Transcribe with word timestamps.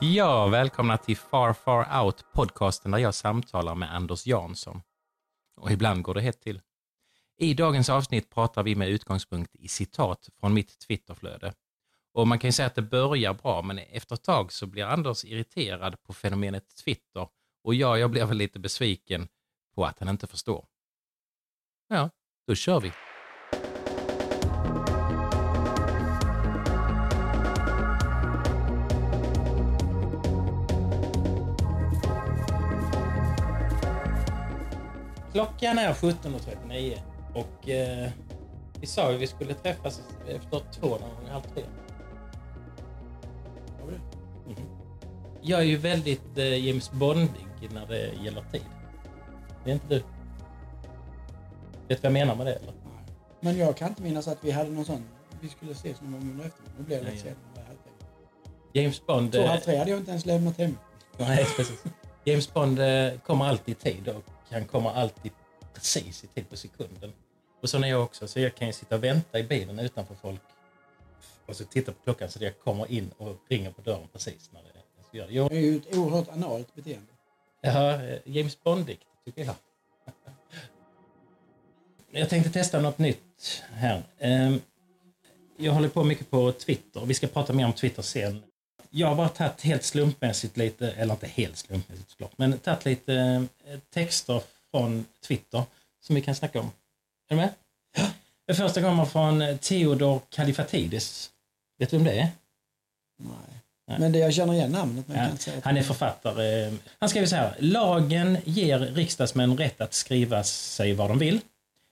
Ja, 0.00 0.46
välkomna 0.46 0.98
till 0.98 1.16
Far 1.16 1.52
Far 1.52 2.04
Out, 2.04 2.24
podcasten 2.32 2.90
där 2.90 2.98
jag 2.98 3.14
samtalar 3.14 3.74
med 3.74 3.94
Anders 3.94 4.26
Jansson. 4.26 4.82
Och 5.56 5.70
ibland 5.70 6.02
går 6.02 6.14
det 6.14 6.20
hett 6.20 6.40
till. 6.40 6.60
I 7.38 7.54
dagens 7.54 7.88
avsnitt 7.88 8.30
pratar 8.30 8.62
vi 8.62 8.74
med 8.74 8.88
utgångspunkt 8.88 9.54
i 9.54 9.68
citat 9.68 10.28
från 10.40 10.54
mitt 10.54 10.78
Twitterflöde. 10.78 11.54
Och 12.12 12.28
man 12.28 12.38
kan 12.38 12.48
ju 12.48 12.52
säga 12.52 12.66
att 12.66 12.74
det 12.74 12.82
börjar 12.82 13.34
bra, 13.34 13.62
men 13.62 13.78
efter 13.78 14.14
ett 14.14 14.24
tag 14.24 14.52
så 14.52 14.66
blir 14.66 14.84
Anders 14.84 15.24
irriterad 15.24 16.02
på 16.02 16.12
fenomenet 16.12 16.76
Twitter 16.84 17.28
och 17.62 17.74
jag, 17.74 17.98
jag 17.98 18.10
blir 18.10 18.26
väl 18.26 18.36
lite 18.36 18.58
besviken 18.58 19.28
på 19.74 19.84
att 19.84 19.98
han 19.98 20.08
inte 20.08 20.26
förstår. 20.26 20.66
Ja, 21.88 22.10
då 22.46 22.54
kör 22.54 22.80
vi. 22.80 22.92
Klockan 35.34 35.78
är 35.78 35.92
17.39 35.92 36.98
och 37.34 37.68
eh, 37.68 38.10
vi 38.80 38.86
sa 38.86 39.12
ju 39.12 39.18
vi 39.18 39.26
skulle 39.26 39.54
träffas 39.54 40.02
efter 40.28 40.62
två, 40.72 40.88
någon 40.88 41.00
gång 41.00 41.28
halv 41.30 41.42
tre. 41.42 41.62
Mhm. 44.46 44.56
Jag 45.42 45.60
är 45.60 45.64
ju 45.64 45.76
väldigt 45.76 46.38
eh, 46.38 46.66
James 46.66 46.92
Bondig 46.92 47.46
när 47.72 47.86
det 47.86 48.12
gäller 48.24 48.44
tid. 48.52 48.62
Det 49.64 49.70
är 49.70 49.74
inte 49.74 49.86
du? 49.88 49.94
Vet 49.94 50.04
du 51.88 51.94
vad 51.94 52.04
jag 52.04 52.12
menar 52.12 52.34
med 52.36 52.46
det 52.46 52.54
eller? 52.54 52.72
Men 53.40 53.56
jag 53.56 53.76
kan 53.76 53.88
inte 53.88 54.02
minnas 54.02 54.28
att 54.28 54.38
vi 54.40 54.50
hade 54.50 54.70
någon 54.70 54.84
sån. 54.84 55.04
Vi 55.40 55.48
skulle 55.48 55.72
ses 55.72 56.00
någon 56.00 56.12
gång 56.12 56.30
under 56.30 56.44
eftermiddagen. 56.44 56.76
Nu 56.78 56.84
blev 56.84 57.04
det 57.04 57.10
lite 57.10 57.22
senare. 57.22 57.38
James 58.72 59.06
Bond... 59.06 59.32
Två, 59.32 59.38
eh, 59.38 59.48
halv 59.48 59.60
tre 59.60 59.76
hade 59.76 59.90
jag 59.90 60.00
inte 60.00 60.10
ens 60.10 60.26
lämnat 60.26 60.58
hem. 60.58 60.78
Nej, 61.18 61.46
precis. 61.56 61.84
James 62.24 62.54
Bond 62.54 62.78
eh, 62.78 63.12
kommer 63.26 63.44
alltid 63.44 63.76
i 63.76 63.78
tid 63.78 64.08
och 64.08 64.33
han 64.50 64.64
kommer 64.64 64.90
alltid 64.90 65.32
precis 65.74 66.24
i 66.24 66.26
tid 66.26 66.50
på 66.50 66.56
sekunden. 66.56 67.12
Och 67.62 67.70
så 67.70 67.78
är 67.78 67.86
jag 67.86 68.02
också, 68.02 68.26
så 68.28 68.40
jag 68.40 68.54
kan 68.54 68.66
ju 68.66 68.72
sitta 68.72 68.94
och 68.94 69.04
vänta 69.04 69.38
i 69.38 69.42
bilen 69.42 69.78
utanför 69.78 70.14
folk 70.14 70.40
och 71.46 71.56
så 71.56 71.64
titta 71.64 71.92
på 71.92 71.98
klockan 72.04 72.28
så 72.28 72.38
att 72.38 72.42
jag 72.42 72.58
kommer 72.60 72.90
in 72.90 73.10
och 73.18 73.36
ringer 73.48 73.70
på 73.70 73.82
dörren 73.82 74.08
precis 74.12 74.50
när 74.52 74.62
det 74.62 74.68
göra 75.14 75.26
det. 75.26 75.32
Jag, 75.34 75.50
Det 75.50 75.56
är 75.56 75.60
ju 75.60 75.76
ett 75.76 75.96
oerhört 75.96 76.28
analt 76.28 76.74
beteende. 76.74 77.12
Ja, 77.60 78.00
James 78.24 78.62
Bondigt 78.62 79.02
tycker 79.24 79.44
jag. 79.44 79.54
Jag 82.10 82.28
tänkte 82.28 82.50
testa 82.50 82.80
något 82.80 82.98
nytt 82.98 83.62
här. 83.72 84.02
Ehm, 84.18 84.60
Jag 85.56 85.72
håller 85.72 85.88
på 85.88 86.04
mycket 86.04 86.30
på 86.30 86.52
Twitter. 86.52 87.06
Vi 87.06 87.14
ska 87.14 87.26
prata 87.26 87.52
mer 87.52 87.64
om 87.66 87.72
Twitter 87.72 88.02
sen. 88.02 88.42
Jag 88.96 89.08
har 89.08 89.14
bara 89.14 89.28
tagit 89.28 89.60
helt 89.60 89.84
slumpmässigt 89.84 90.56
lite, 90.56 90.90
eller 90.90 91.14
inte 91.14 91.26
helt 91.26 91.56
slumpmässigt 91.56 92.10
såklart, 92.10 92.32
men 92.36 92.58
tagit 92.58 92.84
lite 92.84 93.14
eh, 93.66 93.78
texter 93.94 94.42
från 94.70 95.04
Twitter 95.26 95.62
som 96.00 96.14
vi 96.14 96.20
kan 96.20 96.34
snacka 96.34 96.60
om. 96.60 96.66
Är 96.66 96.70
du 97.28 97.36
med? 97.36 97.48
Den 98.46 98.56
första 98.56 98.82
kommer 98.82 99.04
från 99.04 99.42
eh, 99.42 99.56
Theodor 99.56 100.20
Kalifatidis. 100.28 101.30
Vet 101.78 101.90
du 101.90 101.96
vem 101.96 102.04
det 102.04 102.12
är? 102.12 102.28
Nej. 103.18 103.30
Nej. 103.86 103.98
Men 104.00 104.12
det, 104.12 104.18
jag 104.18 104.34
känner 104.34 104.54
igen 104.54 104.72
namnet 104.72 105.08
men 105.08 105.16
Ja, 105.16 105.30
inte 105.30 105.42
säga 105.42 105.60
han 105.64 105.76
är 105.76 105.82
författare. 105.82 106.72
Han 106.98 107.08
skriver 107.08 107.26
så 107.26 107.36
här. 107.36 107.56
Lagen 107.58 108.38
ger 108.44 108.78
riksdagsmän 108.78 109.58
rätt 109.58 109.80
att 109.80 109.94
skriva 109.94 110.44
sig 110.44 110.92
vad 110.92 111.10
de 111.10 111.18
vill. 111.18 111.40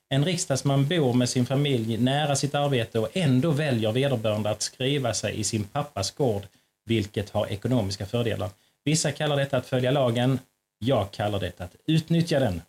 En 0.08 0.24
riksdagsman 0.24 0.88
bor 0.88 1.12
med 1.12 1.28
sin 1.28 1.46
familj 1.46 1.96
nära 1.96 2.36
sitt 2.36 2.54
arbete 2.54 2.98
och 2.98 3.08
ändå 3.12 3.50
väljer 3.50 3.92
vederbörande 3.92 4.50
att 4.50 4.62
skriva 4.62 5.14
sig 5.14 5.40
i 5.40 5.44
sin 5.44 5.64
pappas 5.64 6.10
gård, 6.10 6.42
vilket 6.84 7.30
har 7.30 7.46
ekonomiska 7.46 8.06
fördelar. 8.06 8.50
Vissa 8.84 9.12
kallar 9.12 9.36
detta 9.36 9.56
att 9.56 9.66
följa 9.66 9.90
lagen. 9.90 10.38
Jag 10.78 11.10
kallar 11.10 11.40
det 11.40 11.60
att 11.60 11.76
utnyttja 11.86 12.40
den. 12.40 12.62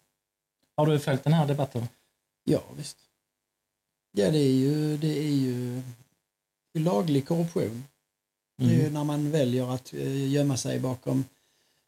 Har 0.75 0.85
du 0.85 0.99
följt 0.99 1.23
den 1.23 1.33
här 1.33 1.47
debatten? 1.47 1.87
Ja, 2.43 2.63
visst. 2.77 2.97
Ja, 4.11 4.31
det 4.31 4.37
är 4.39 4.51
ju, 4.53 4.97
det 4.97 5.17
är 5.19 5.31
ju 5.31 5.81
laglig 6.73 7.27
korruption. 7.27 7.83
Det 8.57 8.65
är 8.65 8.69
ju 8.69 8.79
Mm. 8.79 8.93
när 8.93 9.03
man 9.03 9.31
väljer 9.31 9.73
att 9.75 9.93
eh, 9.93 10.31
gömma 10.31 10.57
sig 10.57 10.79
bakom 10.79 11.25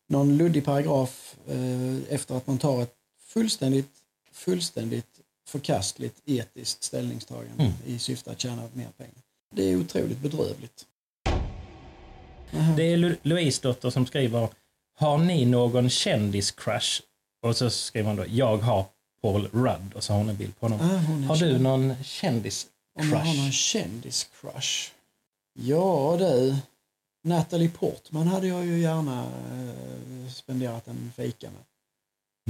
någon 0.08 0.38
luddig 0.38 0.66
paragraf 0.66 1.36
eh, 1.48 2.14
efter 2.14 2.36
att 2.38 2.48
man 2.48 2.58
tar 2.58 2.82
ett 2.84 2.96
fullständigt, 3.20 3.92
fullständigt 4.32 5.20
förkastligt 5.48 6.22
etiskt 6.26 6.84
ställningstagande 6.84 7.64
Mm. 7.64 7.74
i 7.86 8.00
syfte 8.00 8.32
att 8.32 8.40
tjäna 8.40 8.70
mer 8.74 8.90
pengar. 8.98 9.22
Det 9.52 9.64
är 9.64 9.78
otroligt 9.78 10.20
bedrövligt. 10.20 10.86
Aha. 12.56 12.74
Det 12.76 12.84
är 12.84 12.98
Lu- 12.98 13.18
Louise 13.22 13.62
dotter 13.62 13.90
som 13.90 14.06
skriver 14.06 14.50
Har 14.98 15.18
ni 15.18 15.46
någon 15.46 15.90
kändis-crush? 15.90 17.02
Och 17.42 17.58
så 17.58 17.70
skriver 17.70 18.08
hon 18.08 18.16
då 18.16 18.26
Jag 18.28 18.58
har 18.58 18.86
Paul 19.22 19.48
Rudd 19.54 19.94
och 19.96 20.04
så 20.04 20.14
har 20.14 20.18
hon 20.18 20.30
en 20.30 20.36
bild 20.38 20.60
på 20.60 20.66
honom. 20.66 20.80
Ah, 20.92 21.28
Har 21.28 21.36
du 21.36 21.40
känd. 21.40 21.62
någon 21.62 21.82
Om 21.92 23.10
jag 23.10 23.18
har 23.18 23.34
någon 23.36 23.52
kändis-crush? 23.52 23.52
kändis-crush? 23.52 24.92
Ja 25.60 26.16
du, 26.20 26.56
Natalie 27.24 27.70
Portman 27.70 28.28
hade 28.28 28.48
jag 28.48 28.66
ju 28.66 28.80
gärna 28.80 29.24
eh, 29.26 30.30
spenderat 30.32 30.88
en 30.88 31.12
fika 31.16 31.50
med. 31.52 31.64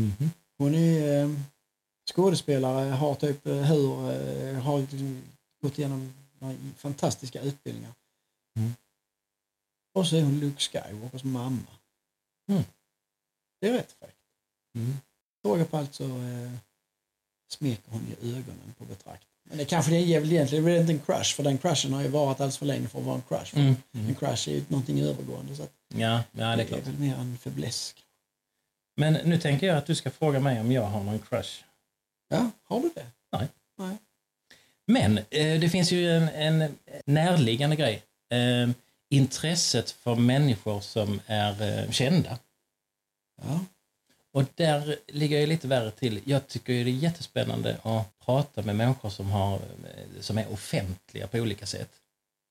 Mhm. 0.06 0.32
Hon 0.58 0.76
är 0.76 1.24
eh, 1.24 1.30
skådespelare, 2.12 2.90
har 2.90 3.16
typ 3.16 3.48
eh, 3.48 3.54
hur, 3.56 4.12
eh, 4.12 4.56
har 4.62 4.86
gått 5.62 5.80
igenom 5.80 6.14
fantastiska 6.78 7.42
utbildningar. 7.42 7.92
Mm. 8.58 8.74
Och 9.96 10.08
så 10.08 10.16
är 10.18 10.22
hon 10.22 10.40
Luke 10.40 10.60
Skywalkers 10.62 11.24
mamma. 11.24 11.62
Mm. 12.50 12.64
Det 13.62 13.68
är 13.68 13.74
rätt 13.74 13.96
fräckt. 14.00 14.18
Mm. 14.76 14.94
Fråga 15.42 15.66
på 15.66 15.78
allt 15.78 15.94
så 15.96 16.04
eh, 16.04 16.52
smeker 17.50 17.92
hon 17.92 18.08
i 18.22 18.30
ögonen 18.30 18.74
på 18.78 18.86
betraktaren. 18.86 19.20
Men 19.50 19.58
det 19.58 19.66
kanske 19.66 19.92
det 19.92 19.98
är 19.98 20.20
väl 20.20 20.32
egentligen 20.32 20.64
det 20.66 20.72
är 20.72 20.74
väl 20.74 20.82
inte 20.90 20.94
en 20.94 21.00
crush, 21.06 21.36
för 21.36 21.44
den 21.44 21.58
crushen 21.58 21.94
har 21.94 22.02
ju 22.02 22.08
varit 22.08 22.40
alldeles 22.40 22.58
för 22.58 22.66
länge 22.66 22.88
för 22.88 23.00
att 23.00 23.06
vara 23.06 23.16
en 23.16 23.22
crush. 23.22 23.46
För 23.46 23.60
Mm. 23.60 23.76
En 23.92 24.00
Mm. 24.02 24.16
crush 24.16 24.50
är 24.50 24.54
ju 24.54 24.64
någonting 24.68 25.02
övergående. 25.02 25.56
Så 25.56 25.64
att 25.64 25.72
Ja, 25.88 25.98
ja, 25.98 26.24
det 26.32 26.44
är 26.44 26.58
det 26.58 26.66
klart. 26.66 26.80
är 26.80 26.84
väl 26.86 27.00
mer 27.00 27.16
en 27.16 27.38
fäbless. 27.38 27.96
Men 28.98 29.14
nu 29.14 29.38
tänker 29.40 29.68
jag 29.68 29.78
att 29.78 29.86
du 29.86 29.96
ska 29.96 30.12
fråga 30.12 30.40
mig 30.40 30.60
om 30.60 30.72
jag 30.72 30.84
har 30.84 31.04
någon 31.04 31.20
crush. 31.20 31.64
Ja, 32.28 32.50
har 32.64 32.80
du 32.82 32.92
det? 32.96 33.06
Men 34.88 35.18
eh, 35.18 35.60
det 35.60 35.70
finns 35.70 35.92
ju 35.92 36.12
en, 36.12 36.28
en 36.62 36.78
närliggande 37.06 37.76
grej. 37.76 38.04
Eh, 38.30 38.70
intresset 39.16 39.92
för 39.92 40.16
människor 40.16 40.80
som 40.80 41.22
är 41.26 41.62
eh, 41.62 41.92
kända. 41.92 42.38
Ja. 43.42 43.60
Och 44.34 44.44
där 44.56 44.96
ligger 45.08 45.40
jag 45.40 45.50
lite 45.50 45.68
värre 45.68 45.92
till. 45.92 46.22
Jag 46.26 46.48
tycker 46.48 46.74
det 46.74 46.80
är 46.80 46.84
jättespännande 46.84 47.78
att 47.84 48.20
prata 48.26 48.62
med 48.62 48.76
människor 48.76 49.10
som, 49.10 49.32
har, 49.32 49.54
eh, 49.54 50.22
som 50.22 50.38
är 50.38 50.54
offentliga 50.54 51.28
på 51.28 51.38
olika 51.38 51.66
sätt. 51.66 51.90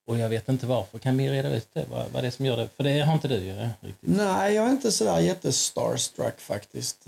Och 0.06 0.18
jag 0.18 0.28
vet 0.28 0.48
inte 0.48 0.66
varför. 0.66 0.98
Kan 0.98 1.16
vi 1.16 1.30
reda 1.30 1.56
ut 1.56 1.68
det? 1.72 1.86
Vad, 1.90 2.10
vad 2.10 2.22
det 2.22 2.26
är 2.26 2.30
som 2.30 2.46
gör 2.46 2.56
det? 2.56 2.68
För 2.76 2.84
det 2.84 3.00
har 3.00 3.14
inte 3.14 3.28
du 3.28 3.36
ju 3.36 3.58
eh, 3.60 3.68
riktigt. 3.80 4.10
Nej, 4.10 4.54
jag 4.54 4.66
är 4.66 4.70
inte 4.70 4.92
sådär 4.92 5.20
jättestarstruck 5.20 6.40
faktiskt. 6.40 7.06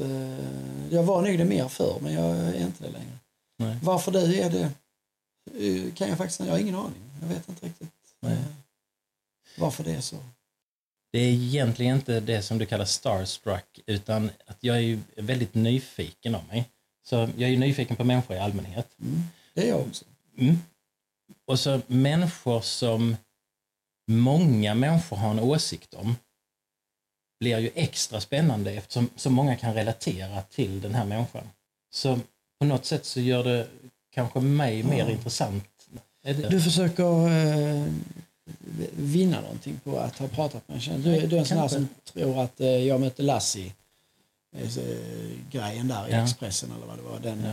Jag 0.91 1.03
var 1.03 1.23
nog 1.23 1.39
det 1.39 1.45
mer 1.45 1.69
förr, 1.69 1.99
men 2.01 2.13
jag 2.13 2.37
är 2.37 2.61
inte 2.61 2.85
det 2.85 2.91
längre. 2.91 3.19
Nej. 3.59 3.77
Varför 3.83 4.13
du 4.13 4.41
är 4.41 4.51
det 4.51 4.71
kan 5.95 6.09
jag 6.09 6.19
faktiskt 6.19 6.41
jag 6.41 6.47
har 6.47 6.59
ingen 6.59 6.75
aning. 6.75 7.11
Jag 7.21 7.29
vet 7.29 7.49
inte 7.49 7.67
riktigt 7.67 7.89
Nej. 8.21 8.39
Varför 9.59 9.85
det 9.85 9.93
är 9.93 10.01
så. 10.01 10.17
Det 11.13 11.19
är 11.19 11.33
egentligen 11.33 11.97
inte 11.97 12.21
det 12.21 12.43
som 12.43 12.59
du 12.59 12.67
kallar 12.67 12.85
starstruck, 12.85 13.81
utan 13.87 14.31
att 14.47 14.57
jag 14.61 14.77
är 14.77 14.81
ju 14.81 15.01
väldigt 15.17 15.55
nyfiken 15.55 16.35
av 16.35 16.47
mig. 16.47 16.65
Så 17.03 17.17
jag 17.17 17.43
är 17.43 17.49
ju 17.49 17.59
nyfiken 17.59 17.97
på 17.97 18.05
människor 18.05 18.37
i 18.37 18.39
allmänhet. 18.41 18.89
Mm. 19.01 19.23
Det 19.55 19.63
är 19.63 19.69
jag 19.69 19.81
också. 19.81 20.05
Mm. 20.39 20.59
Och 21.47 21.59
så 21.61 21.81
människor 21.87 22.61
som 22.61 23.17
många 24.11 24.75
människor 24.75 25.17
har 25.17 25.31
en 25.31 25.41
åsikt 25.41 25.95
om 25.95 26.17
blir 27.41 27.59
ju 27.59 27.71
extra 27.75 28.21
spännande 28.21 28.73
eftersom 28.73 29.11
så 29.17 29.31
många 29.31 29.57
kan 29.57 29.75
relatera 29.75 30.43
till 30.43 30.81
den 30.81 30.95
här 30.95 31.05
människan. 31.05 31.51
Så 31.91 32.19
på 32.59 32.67
något 32.67 32.85
sätt 32.85 33.05
så 33.05 33.21
gör 33.21 33.45
det 33.45 33.69
kanske 34.11 34.41
mig 34.41 34.83
mer 34.83 34.99
Ja. 34.99 35.11
intressant. 35.11 35.89
Du 36.51 36.61
försöker 36.61 37.29
eh, 37.29 37.87
vinna 38.97 39.41
någonting 39.41 39.81
på 39.85 39.99
att 39.99 40.19
ha 40.19 40.29
pratat 40.29 40.69
med 40.69 40.75
en 40.75 40.81
känd. 40.81 41.05
Du, 41.05 41.27
du 41.27 41.37
är 41.37 41.41
en 41.41 41.47
sån 41.47 41.59
här 41.59 41.69
som 41.69 41.89
tror 42.13 42.41
att 42.43 42.61
eh, 42.61 42.67
jag 42.69 43.01
mötte 43.01 43.23
Lassie 43.23 43.73
eh, 44.57 44.69
grejen 45.51 45.89
där 45.89 46.09
i 46.09 46.13
Ja. 46.13 46.23
Expressen 46.25 46.73
eller 46.77 46.87
vad 46.87 46.99
det 46.99 47.03
var. 47.03 47.19
Den, 47.21 47.43
Ja. 47.45 47.51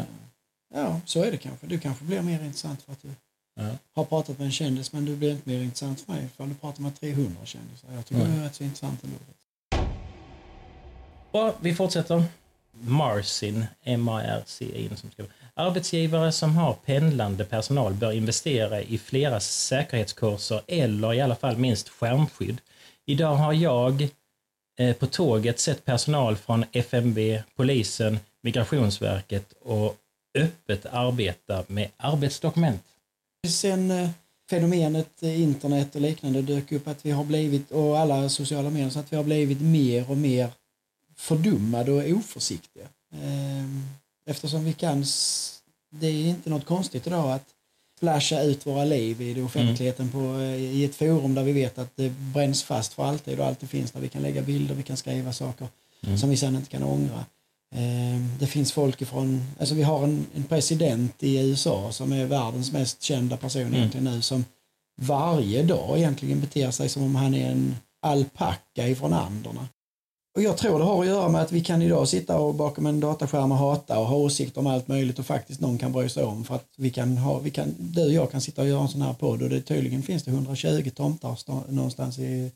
ja. 0.74 0.80
ja, 0.82 1.02
så 1.06 1.24
är 1.24 1.32
det 1.32 1.38
kanske. 1.38 1.68
Du 1.68 1.80
kanske 1.80 2.04
blir 2.06 2.22
mer 2.22 2.44
intressant 2.44 2.82
för 2.82 2.92
att 2.92 3.02
du 3.02 3.10
Ja. 3.56 3.70
har 3.94 4.06
pratat 4.06 4.38
med 4.40 4.46
en 4.46 4.52
kändis 4.52 4.92
men 4.94 5.06
du 5.06 5.16
blir 5.16 5.32
inte 5.32 5.50
mer 5.50 5.60
intressant 5.62 6.02
för 6.02 6.14
mig 6.14 6.28
för 6.38 6.46
du 6.46 6.54
pratar 6.54 6.82
med 6.82 7.00
300 7.00 7.46
kändisar. 7.46 7.90
Jag 7.96 8.06
tycker 8.06 8.22
Nej. 8.24 8.32
det 8.32 8.38
är 8.40 8.44
rätt 8.44 8.56
så 8.56 8.64
intressant 8.64 9.04
ändå. 9.04 9.16
Bra, 11.32 11.54
vi 11.62 11.76
fortsätter. 11.76 12.24
Marcin, 12.82 13.66
M-A-R-C-I-N 13.84 14.98
som 14.98 15.12
skriver. 15.12 15.32
Arbetsgivare 15.54 16.32
som 16.32 16.56
har 16.56 16.74
pendlande 16.74 17.46
personal 17.46 17.94
bör 17.94 18.12
investera 18.12 18.82
i 18.82 18.98
flera 18.98 19.40
säkerhetskurser 19.40 20.62
eller 20.68 21.14
i 21.14 21.22
alla 21.22 21.36
fall 21.36 21.58
minst 21.58 21.90
skärmskydd. 21.90 22.62
Idag 23.06 23.36
har 23.36 23.54
jag 23.54 24.08
eh, 24.80 24.96
på 24.96 25.08
tåget 25.08 25.60
sett 25.60 25.86
personal 25.86 26.36
från 26.36 26.66
FMV, 26.72 27.42
polisen, 27.56 28.20
Migrationsverket 28.42 29.54
och 29.62 29.96
öppet 30.38 30.86
arbeta 30.86 31.64
med 31.68 31.90
arbetsdokument. 31.98 32.84
Sen 33.48 33.92
eh, 33.92 34.10
fenomenet 34.50 35.24
eh, 35.24 35.42
internet 35.42 35.96
och 35.96 36.02
liknande 36.02 36.42
dök 36.42 36.72
upp 36.72 36.88
att 36.88 37.06
vi 37.06 37.12
har 37.12 37.24
blivit, 37.24 37.72
och 37.72 38.00
alla 38.00 38.30
sociala 38.30 38.70
medier, 38.70 38.90
så 38.90 39.00
att 39.00 39.14
vi 39.14 39.18
har 39.18 39.24
blivit 39.24 39.62
mer 39.62 40.12
och 40.12 40.18
mer 40.18 40.50
fördummade 41.16 41.92
och 41.92 42.18
oförsiktiga. 42.18 42.84
Ehm, 43.24 43.84
Eftersom 44.26 44.64
vi 44.66 44.74
kan, 44.74 45.06
det 46.00 46.08
är 46.08 46.28
inte 46.28 46.50
något 46.50 46.66
konstigt 46.66 47.08
idag 47.08 47.32
att 47.32 47.46
flasha 48.00 48.42
ut 48.42 48.66
våra 48.66 48.86
liv 48.86 49.22
i 49.22 49.42
offentligheten 49.42 50.10
på, 50.10 50.20
eh, 50.20 50.56
i 50.56 50.86
ett 50.86 50.96
forum 50.96 51.36
där 51.36 51.44
vi 51.44 51.52
vet 51.52 51.78
att 51.78 51.96
det 51.96 52.10
bränns 52.10 52.64
fast 52.64 52.94
för 52.94 53.06
alltid 53.06 53.40
och 53.40 53.46
alltid 53.46 53.70
finns 53.70 53.92
där 53.92 54.00
vi 54.02 54.10
kan 54.10 54.22
lägga 54.22 54.42
bilder, 54.42 54.76
vi 54.76 54.84
kan 54.84 54.98
skriva 54.98 55.34
saker 55.34 55.68
som 56.20 56.30
vi 56.30 56.38
sen 56.38 56.56
inte 56.56 56.70
kan 56.70 56.84
ångra. 56.84 57.26
Ehm, 57.76 58.30
Det 58.40 58.48
finns 58.48 58.72
folk 58.72 59.02
ifrån, 59.02 59.42
alltså 59.60 59.76
vi 59.76 59.84
har 59.84 60.04
en, 60.04 60.26
en 60.36 60.44
president 60.44 61.24
i 61.24 61.38
USA 61.50 61.92
som 61.92 62.12
är 62.14 62.26
världens 62.26 62.72
mest 62.72 63.02
kända 63.02 63.38
person 63.38 63.74
egentligen 63.76 64.04
nu 64.04 64.22
som 64.22 64.46
varje 65.02 65.64
dag 65.64 65.98
egentligen 65.98 66.42
beter 66.42 66.72
sig 66.72 66.90
som 66.90 67.04
om 67.04 67.16
han 67.16 67.34
är 67.36 67.52
en 67.52 67.76
alpacka 68.02 68.88
ifrån 68.88 69.14
Anderna. 69.14 69.68
Och 70.36 70.42
jag 70.42 70.58
tror 70.58 70.80
det 70.80 70.86
har 70.86 71.02
att 71.02 71.08
göra 71.08 71.30
med 71.30 71.42
att 71.42 71.52
vi 71.52 71.62
kan 71.64 71.82
idag 71.82 72.08
sitta 72.08 72.40
och 72.40 72.56
bakom 72.56 72.86
en 72.86 73.00
dataskärm 73.00 73.52
och 73.52 73.58
hata 73.58 74.00
och 74.00 74.06
ha 74.06 74.16
åsikter 74.16 74.62
om 74.62 74.68
allt 74.68 74.88
möjligt 74.88 75.20
och 75.20 75.26
faktiskt 75.26 75.62
någon 75.62 75.78
kan 75.78 75.92
bry 75.92 76.10
sig 76.10 76.24
om 76.24 76.44
för 76.44 76.56
att 76.56 76.68
vi 76.78 76.90
kan 76.90 77.18
ha, 77.18 77.40
vi 77.40 77.52
kan, 77.52 77.76
du 77.80 78.06
och 78.06 78.14
jag 78.14 78.32
kan 78.32 78.42
sitta 78.42 78.62
och 78.62 78.68
göra 78.68 78.82
en 78.82 78.88
sån 78.88 79.02
här 79.02 79.14
podd 79.14 79.42
och 79.42 79.50
det 79.50 79.62
tydligen 79.62 80.04
finns 80.04 80.24
det 80.24 80.32
120 80.32 80.90
tomtar 80.96 81.72
någonstans 81.72 82.20
i 82.20 82.52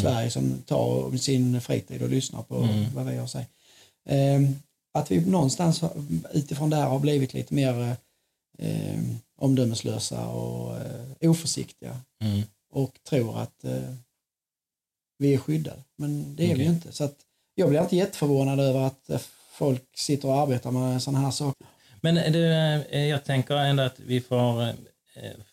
Sverige 0.00 0.30
som 0.30 0.62
tar 0.66 1.16
sin 1.16 1.60
fritid 1.60 2.02
och 2.02 2.08
lyssnar 2.08 2.42
på 2.42 2.68
vad 2.94 3.06
vi 3.06 3.16
har 3.16 3.24
att 3.24 3.30
säga. 3.30 3.46
Ehm, 4.08 4.54
att 4.94 5.10
vi 5.10 5.20
någonstans 5.20 5.82
utifrån 6.32 6.70
det 6.70 6.76
här 6.76 6.88
har 6.88 6.98
blivit 6.98 7.34
lite 7.34 7.54
mer 7.54 7.96
eh, 8.58 9.00
omdömeslösa 9.38 10.26
och 10.28 10.76
eh, 10.76 11.30
oförsiktiga 11.30 11.96
Mm. 12.22 12.42
och 12.72 12.98
tror 13.08 13.38
att 13.38 13.64
eh, 13.64 13.94
vi 15.22 15.34
är 15.34 15.38
skyddade. 15.38 15.82
Men 15.96 16.36
det 16.36 16.42
är 16.42 16.46
vi 16.46 16.54
Okej. 16.54 16.64
ju 16.64 16.70
inte. 16.70 16.92
Så 16.92 17.04
att 17.04 17.16
jag 17.54 17.68
blir 17.68 17.80
inte 17.80 17.96
jätteförvånad 17.96 18.60
över 18.60 18.80
att 18.80 19.10
eh, 19.10 19.20
folk 19.52 19.82
sitter 19.94 20.28
och 20.28 20.38
arbetar 20.38 20.70
med 20.70 21.02
sådana 21.02 21.24
här 21.24 21.30
saker. 21.30 21.66
Men 22.00 22.32
du, 22.32 22.46
eh, 22.90 23.06
jag 23.06 23.24
tänker 23.24 23.56
ändå 23.56 23.82
att 23.82 24.00
vi 24.00 24.20
får 24.20 24.62
eh, 24.62 24.72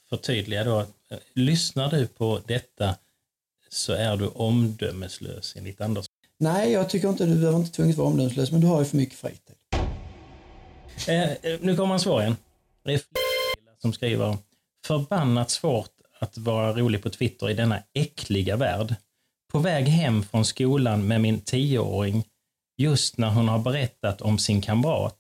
förtydliga 0.10 0.64
då. 0.64 0.86
Lyssnar 1.34 1.92
du 1.92 2.08
på 2.08 2.40
detta 2.48 2.96
så 3.70 3.94
är 3.94 4.18
du 4.18 4.28
omdömeslös 4.28 5.56
enligt 5.58 5.82
Anders. 5.82 6.06
Nej, 6.38 6.72
jag 6.72 6.90
tycker 6.90 7.10
inte 7.10 7.26
du 7.26 7.36
behöver 7.36 7.58
inte 7.58 7.72
tvunget 7.72 7.98
vara 7.98 8.08
omdömeslös, 8.08 8.52
men 8.52 8.62
du 8.62 8.68
har 8.68 8.80
ju 8.80 8.86
för 8.86 8.98
mycket 8.98 9.16
fritid. 9.18 9.56
Eh, 11.08 11.60
nu 11.62 11.76
kommer 11.76 11.98
svar 11.98 12.22
igen. 12.22 12.36
Det 12.84 12.94
är 12.94 13.02
som 13.82 13.94
skriver 13.94 14.38
Förbannat 14.86 15.50
svårt 15.50 15.92
att 16.20 16.38
vara 16.38 16.74
rolig 16.74 17.04
på 17.04 17.10
Twitter 17.10 17.50
i 17.50 17.54
denna 17.54 17.84
äckliga 17.94 18.56
värld. 18.56 18.96
På 19.52 19.60
väg 19.60 19.88
hem 19.88 20.24
från 20.24 20.46
skolan 20.46 21.08
med 21.08 21.22
min 21.22 21.42
tioåring 21.42 22.24
just 22.78 23.18
när 23.18 23.30
hon 23.30 23.48
har 23.48 23.60
berättat 23.60 24.22
om 24.22 24.40
sin 24.40 24.62
kamrat 24.62 25.18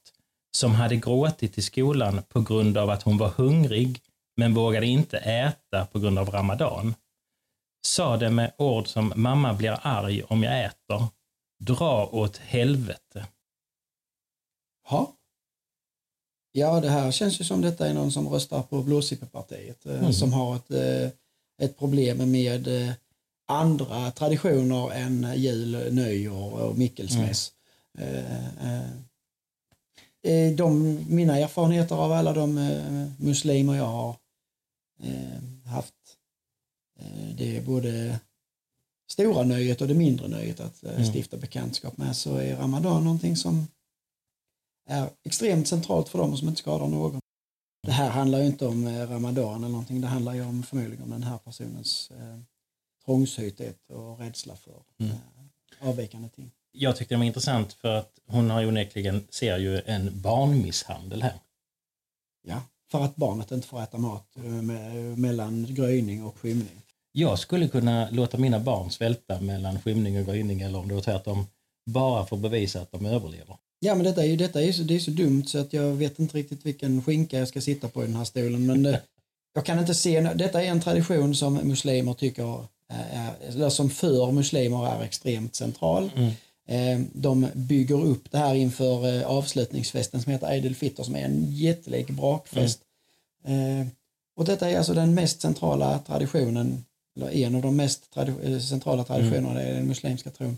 som 0.57 0.71
hade 0.75 0.95
gråtit 0.95 1.57
i 1.57 1.61
skolan 1.61 2.21
på 2.29 2.41
grund 2.41 2.77
av 2.77 2.89
att 2.89 3.03
hon 3.03 3.17
var 3.17 3.29
hungrig 3.29 4.01
men 4.37 4.53
vågade 4.53 4.85
inte 4.85 5.17
äta 5.17 5.85
på 5.85 5.99
grund 5.99 6.19
av 6.19 6.29
ramadan. 6.29 6.95
Sa 7.87 8.17
det 8.17 8.29
med 8.29 8.51
ord 8.57 8.87
som 8.87 9.13
mamma 9.15 9.53
blir 9.53 9.79
arg 9.81 10.23
om 10.23 10.43
jag 10.43 10.65
äter. 10.65 11.07
Dra 11.63 12.05
åt 12.05 12.37
helvete. 12.37 13.27
Ja. 14.89 15.13
Ja, 16.51 16.79
det 16.81 16.89
här 16.89 17.11
känns 17.11 17.41
ju 17.41 17.43
som 17.43 17.61
detta 17.61 17.87
är 17.87 17.93
någon 17.93 18.11
som 18.11 18.29
röstar 18.29 18.61
på 18.63 18.83
Blåsippepartiet 18.83 19.85
eh, 19.85 19.99
Mm. 19.99 20.13
som 20.13 20.33
har 20.33 20.55
ett, 20.55 20.71
eh, 20.71 21.09
ett 21.61 21.77
problem 21.77 22.31
med 22.31 22.67
eh, 22.67 22.93
andra 23.49 24.11
traditioner 24.11 24.91
än 24.91 25.33
jul, 25.35 25.93
nyår 25.93 26.61
och 26.61 26.77
Mikkelsmäss. 26.77 27.51
Eh, 27.97 28.45
eh, 28.67 28.91
eh, 30.23 30.55
de, 30.55 30.99
mina 31.09 31.37
erfarenheter 31.37 31.95
av 31.95 32.11
alla 32.11 32.33
de 32.33 32.57
eh, 32.57 33.11
muslimer 33.17 33.75
jag 33.75 33.85
har 33.85 34.15
haft, 35.65 35.93
det 37.37 37.57
är 37.57 37.61
både 37.61 38.19
stora 39.11 39.43
nöjet 39.43 39.81
och 39.81 39.87
det 39.87 39.93
mindre 39.93 40.27
nöjet 40.27 40.59
att 40.59 40.83
Mm. 40.83 41.03
stifta 41.13 41.37
bekantskap 41.37 41.97
med, 41.97 42.15
så 42.15 42.35
är 42.35 42.55
Ramadan 42.55 43.03
någonting 43.03 43.35
som 43.35 43.67
är 44.89 45.09
extremt 45.23 45.67
centralt 45.67 46.09
för 46.09 46.17
dem 46.17 46.37
som 46.37 46.47
inte 46.47 46.59
skadar 46.59 46.87
någon. 46.87 47.19
Det 47.87 47.91
här 47.91 48.09
handlar 48.09 48.39
ju 48.39 48.45
inte 48.45 48.67
om 48.67 48.87
Ramadan 49.07 49.55
eller 49.63 49.71
någonting, 49.71 50.01
det 50.01 50.07
handlar 50.07 50.33
ju 50.33 50.41
om 50.45 50.63
förmodligen 50.63 51.03
om 51.03 51.09
den 51.09 51.23
här 51.23 51.37
personens 51.37 52.11
trångsynthet 53.13 53.77
och 53.89 54.19
rädsla 54.19 54.55
för 54.55 54.73
Mm. 54.99 55.11
eh, 55.11 55.89
avvikande 55.89 56.29
ting. 56.29 56.51
jag 56.71 56.95
tyckte 56.95 57.13
det 57.15 57.19
var 57.19 57.25
intressant 57.25 57.73
för 57.73 57.95
att 57.95 58.11
hon 58.27 58.49
har 58.49 58.65
onekligen, 58.65 59.27
ser 59.29 59.57
ju 59.57 59.81
en 59.85 60.21
barnmisshandel 60.21 61.21
här. 61.21 61.33
Ja, 62.47 62.61
för 62.91 63.03
att 63.05 63.15
barnet 63.15 63.51
inte 63.51 63.67
får 63.67 63.81
äta 63.83 63.97
mat 63.97 64.25
eh, 64.37 64.43
mellan 65.17 65.65
gryning 65.69 66.23
och 66.23 66.37
skymning. 66.37 66.81
Jag 67.11 67.39
skulle 67.39 67.67
kunna 67.67 68.09
låta 68.11 68.37
mina 68.37 68.59
barn 68.59 68.91
svälta 68.91 69.41
mellan 69.41 69.81
skymning 69.81 70.19
och 70.19 70.25
gryning 70.25 70.61
eller 70.61 70.79
om 70.79 70.87
det 70.87 70.93
var 70.95 71.01
tvärtom, 71.01 71.45
bara 71.85 72.25
för 72.25 72.35
att 72.35 72.41
bevisa 72.41 72.81
att 72.81 72.91
de 72.91 73.05
överlever. 73.05 73.57
Ja, 73.79 73.95
men 73.95 74.03
detta 74.03 74.23
är 74.23 74.27
ju 74.27 74.35
detta 74.35 74.61
är 74.63 74.71
så, 74.71 74.81
det 74.83 74.95
är 74.95 74.99
så 74.99 75.11
dumt 75.11 75.43
så 75.45 75.57
att 75.59 75.73
jag 75.73 75.91
vet 75.91 76.19
inte 76.19 76.37
riktigt 76.37 76.65
vilken 76.65 77.03
skinka 77.03 77.39
jag 77.39 77.47
ska 77.47 77.61
sitta 77.61 77.87
på 77.87 78.03
i 78.03 78.05
den 78.05 78.15
här 78.15 78.23
stolen. 78.23 78.65
Men 78.65 78.85
eh, 78.85 78.95
jag 79.53 79.65
kan 79.65 79.79
inte 79.79 79.95
se, 79.95 80.21
detta 80.21 80.63
är 80.63 80.67
en 80.67 80.81
tradition 80.81 81.35
som 81.35 81.53
muslimer 81.53 82.13
tycker 82.13 82.65
eller 83.47 83.69
som 83.69 83.89
för 83.89 84.31
muslimer 84.31 84.87
är 84.87 85.03
extremt 85.03 85.55
central. 85.55 86.11
Mm. 86.15 86.31
Eh, 86.67 87.07
De 87.13 87.47
bygger 87.53 88.01
upp 88.05 88.31
det 88.31 88.37
här 88.37 88.55
inför 88.55 89.15
eh, 89.17 89.27
avslutningsfesten 89.27 90.21
som 90.21 90.31
heter 90.31 90.51
Eid 90.51 90.65
al-Fitr 90.65 91.03
som 91.03 91.15
är 91.15 91.25
en 91.25 91.51
jättelik 91.51 92.09
brakfest. 92.09 92.79
Eh, 93.45 93.87
Och 94.37 94.45
detta 94.45 94.69
är 94.69 94.77
alltså 94.77 94.93
den 94.93 95.13
mest 95.13 95.41
centrala 95.41 95.99
traditionen, 95.99 96.85
eller 97.17 97.31
en 97.31 97.55
av 97.55 97.61
de 97.61 97.75
mest 97.75 98.13
tradi- 98.15 98.53
eh, 98.53 98.59
centrala 98.59 99.03
traditionerna 99.03 99.67
i 99.69 99.73
den 99.73 99.87
muslimska 99.87 100.29
tron. 100.29 100.57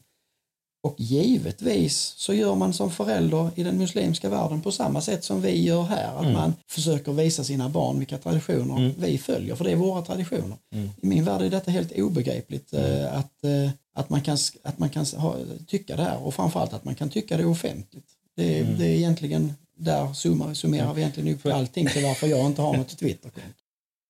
Och 0.83 0.95
givetvis 0.97 2.13
så 2.17 2.33
gör 2.33 2.55
man 2.55 2.73
som 2.73 2.91
förälder 2.91 3.49
i 3.55 3.63
den 3.63 3.77
muslimska 3.77 4.29
världen 4.29 4.61
på 4.61 4.71
samma 4.71 5.01
sätt 5.01 5.23
som 5.23 5.41
vi 5.41 5.63
gör 5.63 5.83
här. 5.83 6.15
Att 6.15 6.21
Mm. 6.21 6.33
man 6.33 6.53
försöker 6.67 7.11
visa 7.11 7.43
sina 7.43 7.69
barn 7.69 7.99
vilka 7.99 8.17
traditioner 8.17 8.77
Mm. 8.77 8.91
vi 8.97 9.17
följer, 9.17 9.55
för 9.55 9.63
det 9.65 9.71
är 9.71 9.75
våra 9.75 10.01
traditioner. 10.01 10.57
Mm. 10.73 10.89
I 11.01 11.07
min 11.07 11.23
värld 11.23 11.41
är 11.41 11.49
detta 11.49 11.71
helt 11.71 11.91
obegripligt 11.99 12.73
eh, 12.73 13.13
att, 13.17 13.43
eh, 13.43 13.69
att 13.93 14.09
man 14.09 14.21
kan, 14.21 14.37
att 14.63 14.79
man 14.79 14.89
kan 14.89 15.05
ha, 15.05 15.35
tycka 15.67 15.95
det 15.95 16.03
här 16.03 16.23
och 16.23 16.33
framförallt 16.33 16.73
att 16.73 16.85
man 16.85 16.95
kan 16.95 17.09
tycka 17.09 17.37
det 17.37 17.45
offentligt. 17.45 18.05
Det, 18.35 18.59
Mm. 18.59 18.77
det 18.79 18.85
är 18.87 18.95
egentligen, 18.95 19.53
där 19.77 20.13
summar, 20.13 20.53
summerar 20.53 20.93
vi 20.93 21.01
egentligen 21.01 21.35
upp 21.35 21.45
allting 21.45 21.87
till 21.87 22.03
varför 22.03 22.27
jag 22.27 22.45
inte 22.45 22.61
har 22.61 22.73
något 22.77 22.97
Twitterkonto. 22.97 23.49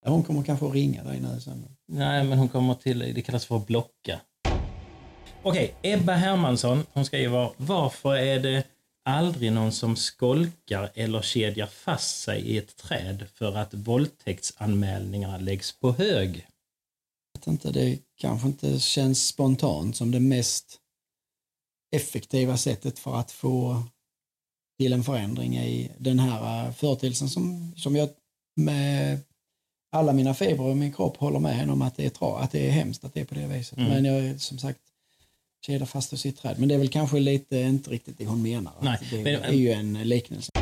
Hon 0.06 0.22
kommer 0.22 0.42
kanske 0.42 0.66
att 0.66 0.72
ringa 0.74 1.04
dig 1.04 1.20
nu 1.20 1.40
sen. 1.40 1.64
Nej, 1.88 2.24
men 2.24 2.38
hon 2.38 2.48
kommer 2.48 2.74
till, 2.74 2.98
det 2.98 3.22
kallas 3.22 3.44
för 3.46 3.56
att 3.56 3.66
blocka. 3.66 4.20
Okej, 5.44 5.74
Ebba 5.82 6.12
Hermansson, 6.12 6.86
hon 6.92 7.04
skriver, 7.04 7.52
varför 7.56 8.14
är 8.14 8.40
det 8.40 8.64
aldrig 9.04 9.52
någon 9.52 9.72
som 9.72 9.96
skolkar 9.96 10.90
eller 10.94 11.22
kedjar 11.22 11.66
fast 11.66 12.22
sig 12.22 12.40
i 12.40 12.58
ett 12.58 12.76
träd 12.76 13.26
för 13.34 13.56
att 13.56 13.74
våldtäktsanmälningarna 13.74 15.38
läggs 15.38 15.72
på 15.80 15.92
hög? 15.92 16.46
vet 17.34 17.46
inte, 17.46 17.70
det 17.70 17.98
kanske 18.16 18.48
inte 18.48 18.80
känns 18.80 19.26
spontant 19.28 19.96
som 19.96 20.10
det 20.10 20.20
mest 20.20 20.78
effektiva 21.96 22.56
sättet 22.56 22.98
för 22.98 23.16
att 23.16 23.30
få 23.30 23.82
till 24.78 24.92
en 24.92 25.04
förändring 25.04 25.56
i 25.56 25.90
den 25.98 26.18
här 26.18 26.66
eh, 26.66 26.72
företeelsen 26.72 27.28
som, 27.28 27.74
som 27.76 27.96
jag 27.96 28.08
med 28.56 29.20
alla 29.92 30.12
mina 30.12 30.34
fibrer 30.34 30.72
i 30.72 30.74
min 30.74 30.92
kropp 30.92 31.16
håller 31.16 31.38
med 31.38 31.70
om 31.70 31.82
att 31.82 31.96
det 31.96 32.06
är, 32.06 32.10
tra, 32.10 32.38
att 32.38 32.50
det 32.50 32.66
är 32.66 32.70
hemskt 32.70 33.04
att 33.04 33.14
det 33.14 33.20
är 33.20 33.24
på 33.24 33.34
det 33.34 33.46
viset. 33.46 33.78
Mm. 33.78 33.90
Men 33.90 34.04
jag 34.04 34.24
är 34.24 34.38
som 34.38 34.58
sagt 34.58 34.80
kedjar 35.66 35.86
fast 35.86 36.26
i 36.26 36.28
ett 36.28 36.36
träd. 36.38 36.58
Men 36.58 36.68
det 36.68 36.74
är 36.74 36.78
väl 36.78 36.88
kanske 36.88 37.20
lite 37.20 37.56
inte 37.56 37.90
riktigt 37.90 38.18
det 38.18 38.26
hon 38.26 38.42
menar. 38.42 38.72
Nej, 38.80 38.98
det 39.10 39.22
men- 39.22 39.42
är 39.42 39.52
ju 39.52 39.70
en 39.72 39.92
liknelse. 39.92 40.52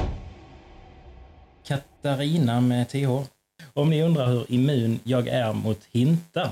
Katarina 1.64 2.61
med 2.61 2.88
TH. 2.88 3.23
Om 3.73 3.90
ni 3.90 4.02
undrar 4.02 4.26
hur 4.26 4.52
immun 4.52 5.00
jag 5.04 5.28
är 5.28 5.52
mot 5.52 5.80
hintar 5.90 6.50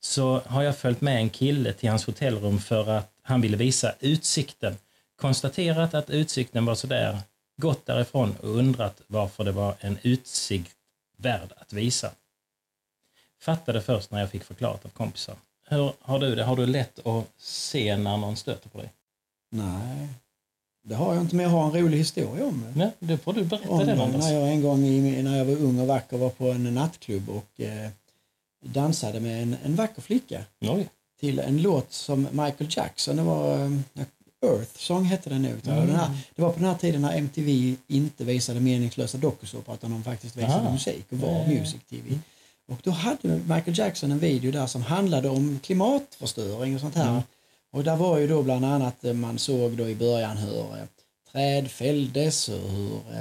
så 0.00 0.38
har 0.46 0.62
jag 0.62 0.76
följt 0.78 1.00
med 1.00 1.16
en 1.16 1.30
kille 1.30 1.72
till 1.72 1.88
hans 1.90 2.06
hotellrum 2.06 2.58
för 2.58 2.86
att 2.90 3.12
han 3.22 3.40
ville 3.40 3.56
visa 3.56 3.94
utsikten. 4.00 4.76
konstaterat 5.20 5.94
att 5.94 6.10
utsikten 6.10 6.64
var 6.64 6.74
sådär, 6.74 7.18
gått 7.60 7.86
därifrån 7.86 8.34
och 8.42 8.48
undrat 8.48 9.00
varför 9.06 9.44
det 9.44 9.52
var 9.52 9.74
en 9.80 9.98
utsikt 10.02 10.76
värd 11.16 11.52
att 11.56 11.72
visa. 11.72 12.10
Fattade 13.40 13.80
först 13.80 14.10
när 14.10 14.20
jag 14.20 14.30
fick 14.30 14.44
förklarat 14.44 14.84
av 14.84 14.88
kompisar. 14.88 15.34
Hur 15.68 15.92
har 16.00 16.18
du 16.18 16.34
det? 16.34 16.44
Har 16.44 16.56
du 16.56 16.66
lätt 16.66 17.06
att 17.06 17.24
se 17.38 17.96
när 17.96 18.16
någon 18.16 18.36
stöter 18.36 18.68
på 18.68 18.78
dig? 18.78 18.92
Nej, 19.50 20.08
det 20.84 20.94
har 20.94 21.14
jag 21.14 21.22
inte, 21.22 21.36
men 21.36 21.42
jag 21.44 21.50
har 21.50 21.64
en 21.64 21.72
rolig 21.82 21.98
historia 21.98 22.44
om 22.46 22.64
det. 22.66 22.78
Nej, 22.78 22.90
det 22.98 23.18
får 23.18 23.32
du 23.32 23.44
berätta 23.44 23.70
Om 23.70 23.86
den 23.86 24.00
Anders. 24.00 24.24
när 24.24 24.32
jag 24.32 24.48
en 24.48 24.62
gång 24.62 24.84
i, 24.84 25.22
när 25.22 25.38
jag 25.38 25.44
var 25.44 25.54
ung 25.56 25.78
och 25.80 25.86
vacker 25.86 26.16
var 26.16 26.30
på 26.30 26.50
en 26.50 26.74
nattklubb 26.74 27.28
och 27.28 27.60
eh, 27.60 27.90
dansade 28.64 29.20
med 29.20 29.42
en, 29.42 29.56
en 29.64 29.74
vacker 29.74 30.02
flicka 30.02 30.44
Oj. 30.60 30.88
till 31.20 31.38
en 31.38 31.62
låt 31.62 31.92
som 31.92 32.22
Michael 32.32 32.66
Jackson, 32.70 33.16
det 33.16 33.22
var 33.22 33.64
eh, 33.64 33.70
Earth 34.46 34.78
Song 34.78 35.04
hette 35.04 35.30
den 35.30 35.44
jag. 35.44 35.66
Mm. 35.66 35.86
Den 35.86 35.96
här, 35.96 36.10
det 36.34 36.42
var 36.42 36.50
på 36.52 36.58
den 36.58 36.68
här 36.68 36.74
tiden 36.74 37.02
när 37.02 37.16
MTV 37.18 37.76
inte 37.86 38.24
visade 38.24 38.60
meningslösa 38.60 39.18
dokusåpor 39.18 39.74
utan 39.74 39.90
de 39.90 40.04
faktiskt 40.04 40.36
visade 40.36 40.68
Ah. 40.68 40.72
musik 40.72 41.04
och 41.10 41.18
var 41.18 41.28
Ja, 41.28 41.38
ja, 41.38 41.52
ja. 41.52 41.60
Music 41.60 41.80
TV. 41.90 42.18
Och 42.68 42.78
då 42.82 42.90
hade 42.90 43.28
Michael 43.28 43.78
Jackson 43.78 44.12
en 44.12 44.18
video 44.18 44.52
där 44.52 44.66
som 44.66 44.82
handlade 44.82 45.28
om 45.28 45.58
klimatförstöring 45.62 46.74
och 46.74 46.80
sånt 46.80 46.94
här. 46.94 47.10
Mm. 47.10 47.22
Och 47.72 47.84
där 47.84 47.96
var 47.96 48.18
ju 48.18 48.26
då 48.26 48.42
bland 48.42 48.64
annat, 48.64 49.04
eh, 49.04 49.12
man 49.12 49.38
såg 49.38 49.72
då 49.76 49.88
i 49.88 49.94
början 49.94 50.36
hur 50.36 50.60
eh, 50.60 50.84
träd 51.32 51.70
fälldes 51.70 52.48
och 52.48 52.70
hur 52.70 52.92
eh, 53.12 53.20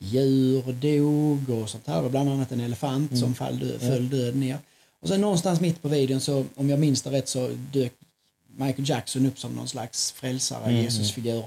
djur 0.00 0.72
dog 0.72 1.50
och 1.62 1.70
sånt 1.70 1.86
här. 1.86 2.02
Och 2.02 2.10
bland 2.10 2.30
annat 2.30 2.52
en 2.52 2.60
elefant 2.60 3.10
Mm. 3.10 3.20
som 3.20 3.34
fall 3.34 3.58
dö, 3.58 3.78
föll 3.78 4.08
död 4.10 4.36
ner. 4.36 4.58
Och 5.00 5.08
sen 5.08 5.20
någonstans 5.20 5.60
mitt 5.60 5.82
på 5.82 5.88
videon 5.88 6.20
så, 6.20 6.44
om 6.54 6.70
jag 6.70 6.78
minns 6.78 7.02
det 7.02 7.10
rätt, 7.10 7.28
så 7.28 7.50
dök 7.72 7.92
Michael 8.56 8.88
Jackson 8.88 9.26
upp 9.26 9.38
som 9.38 9.52
någon 9.52 9.68
slags 9.68 10.12
frälsare, 10.12 10.64
Mm, 10.70 10.82
Jesusfigur. 10.82 11.44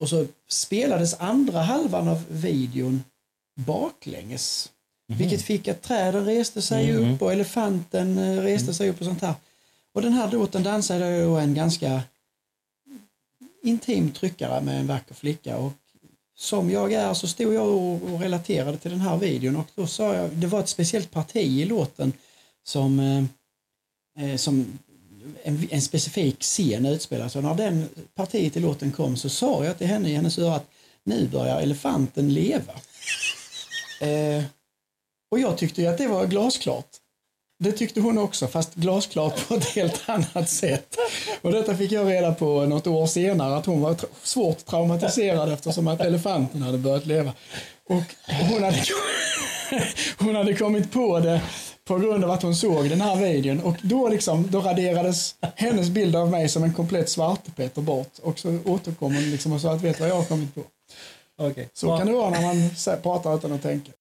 Och 0.00 0.08
så 0.08 0.26
spelades 0.48 1.14
andra 1.14 1.60
halvan 1.62 2.08
av 2.08 2.24
videon 2.28 3.04
baklänges. 3.54 4.70
Vilket 5.18 5.42
fick 5.42 5.68
att 5.68 5.82
träden 5.82 6.24
reste 6.24 6.62
sig 6.62 6.92
Mhm. 6.92 7.14
upp 7.14 7.22
och 7.22 7.32
elefanten 7.32 8.18
eh, 8.18 8.42
reste 8.42 8.74
sig 8.74 8.88
upp 8.90 9.00
och 9.00 9.06
sånt 9.06 9.22
här. 9.22 9.34
Och 9.94 10.02
den 10.02 10.12
här 10.12 10.30
låten 10.30 10.62
dansade 10.62 11.22
då 11.24 11.36
en 11.36 11.54
ganska 11.54 12.02
intim 13.62 14.10
tryckare 14.10 14.60
med 14.60 14.80
en 14.80 14.86
vacker 14.86 15.14
flicka 15.14 15.56
och 15.56 15.72
som 16.36 16.70
jag 16.70 16.92
är 16.92 17.14
så 17.14 17.28
stod 17.28 17.54
jag 17.54 17.68
och, 17.68 18.20
relaterade 18.20 18.76
till 18.76 18.90
den 18.90 19.00
här 19.00 19.16
videon 19.16 19.56
och 19.56 19.66
då 19.74 19.86
sa 19.86 20.14
jag, 20.14 20.30
det 20.30 20.46
var 20.46 20.60
ett 20.60 20.68
speciellt 20.68 21.10
parti 21.10 21.36
i 21.36 21.64
låten 21.64 22.12
som, 22.64 23.00
eh, 23.00 24.30
eh, 24.30 24.36
som 24.36 24.78
en, 25.42 25.68
en 25.70 25.82
specifik 25.82 26.40
scen 26.42 26.86
utspelar 26.86 27.28
sig. 27.28 27.38
Och 27.38 27.44
när 27.44 27.54
den 27.54 27.88
partiet 28.14 28.56
i 28.56 28.60
låten 28.60 28.92
kom 28.92 29.16
så 29.16 29.28
sa 29.28 29.64
jag 29.64 29.78
till 29.78 29.86
henne 29.86 30.10
i 30.10 30.14
hennes 30.14 30.38
öra 30.38 30.54
att 30.54 30.66
nu 31.04 31.28
börjar 31.28 31.60
elefanten 31.60 32.34
leva. 32.34 32.72
Eh, 34.00 34.44
och 35.32 35.38
jag 35.38 35.58
tyckte 35.58 35.82
ju 35.82 35.86
att 35.88 35.98
det 35.98 36.06
var 36.08 36.26
glasklart. 36.26 36.86
Det 37.58 37.72
tyckte 37.72 38.00
hon 38.00 38.18
också, 38.18 38.46
fast 38.46 38.74
glasklart 38.74 39.48
på 39.48 39.54
ett 39.54 39.64
helt 39.64 40.08
annat 40.08 40.48
sätt. 40.48 40.96
Och 41.40 41.52
detta 41.52 41.76
fick 41.76 41.92
jag 41.92 42.10
reda 42.10 42.34
på 42.34 42.66
något 42.66 42.86
år 42.86 43.06
senare, 43.06 43.56
att 43.56 43.66
hon 43.66 43.80
var 43.80 43.94
tra- 43.94 44.06
svårt 44.22 44.66
traumatiserad 44.66 45.52
eftersom 45.52 45.88
att 45.88 46.00
elefanten 46.00 46.62
hade 46.62 46.78
börjat 46.78 47.06
leva. 47.06 47.32
Och 47.88 48.02
hon 48.50 48.62
hade, 48.62 48.82
hon 50.18 50.34
hade 50.34 50.54
kommit 50.54 50.92
på 50.92 51.18
det 51.20 51.42
på 51.84 51.98
grund 51.98 52.24
av 52.24 52.30
att 52.30 52.42
hon 52.42 52.56
såg 52.56 52.88
den 52.88 53.00
här 53.00 53.16
videon 53.16 53.60
och 53.60 53.76
då, 53.82 54.08
liksom, 54.08 54.50
då 54.50 54.60
raderades 54.60 55.34
hennes 55.56 55.88
bild 55.88 56.16
av 56.16 56.30
mig 56.30 56.48
som 56.48 56.62
en 56.64 56.74
komplett 56.74 57.08
svartepetter 57.08 57.82
bort 57.82 58.18
och 58.22 58.38
så 58.38 58.58
återkom 58.64 59.14
hon 59.14 59.30
liksom 59.30 59.52
och 59.52 59.60
sa 59.60 59.72
att 59.72 59.82
vet 59.82 59.96
du 59.96 60.00
vad 60.00 60.10
jag 60.10 60.16
har 60.16 60.24
kommit 60.24 60.54
på. 60.54 60.60
Okej. 61.38 61.68
Så 61.72 61.86
Bra. 61.86 61.98
kan 61.98 62.06
det 62.06 62.12
vara 62.12 62.30
när 62.30 62.42
man 62.42 62.70
pratar 63.02 63.36
utan 63.36 63.52
att 63.52 63.62
tänka. 63.62 63.92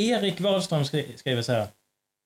Erik 0.00 0.40
Wahlström 0.40 0.84
skri- 0.84 1.16
skriver 1.16 1.42
så 1.42 1.52
här. 1.52 1.68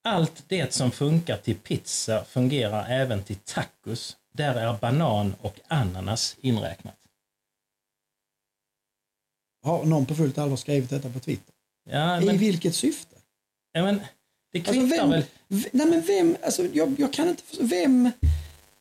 Allt 0.03 0.43
det 0.47 0.73
som 0.73 0.91
funkar 0.91 1.37
till 1.37 1.55
pizza 1.55 2.25
fungerar 2.25 2.85
även 2.89 3.23
till 3.23 3.35
tacos. 3.35 4.17
Där 4.33 4.55
är 4.55 4.77
banan 4.77 5.35
och 5.41 5.59
ananas 5.67 6.35
inräknat. 6.41 6.97
Har 9.63 9.85
någon 9.85 10.05
på 10.05 10.15
fullt 10.15 10.37
allvar 10.37 10.57
skrivit 10.57 10.89
detta 10.89 11.09
på 11.09 11.19
Twitter? 11.19 11.53
Ja, 11.89 12.21
I 12.21 12.25
men, 12.25 12.37
vilket 12.37 12.75
syfte? 12.75 13.15
ja, 13.71 13.83
men 13.83 14.01
det 14.51 14.59
Alltså, 14.59 14.73
kvittar 14.73 14.97
vem, 14.97 15.09
väl. 15.09 15.23
nej 15.71 15.87
men 15.87 16.01
vem, 16.01 16.37
alltså 16.43 16.65
jag, 16.73 16.95
jag 16.99 17.13
kan 17.13 17.29
inte 17.29 17.43
vem, 17.59 18.11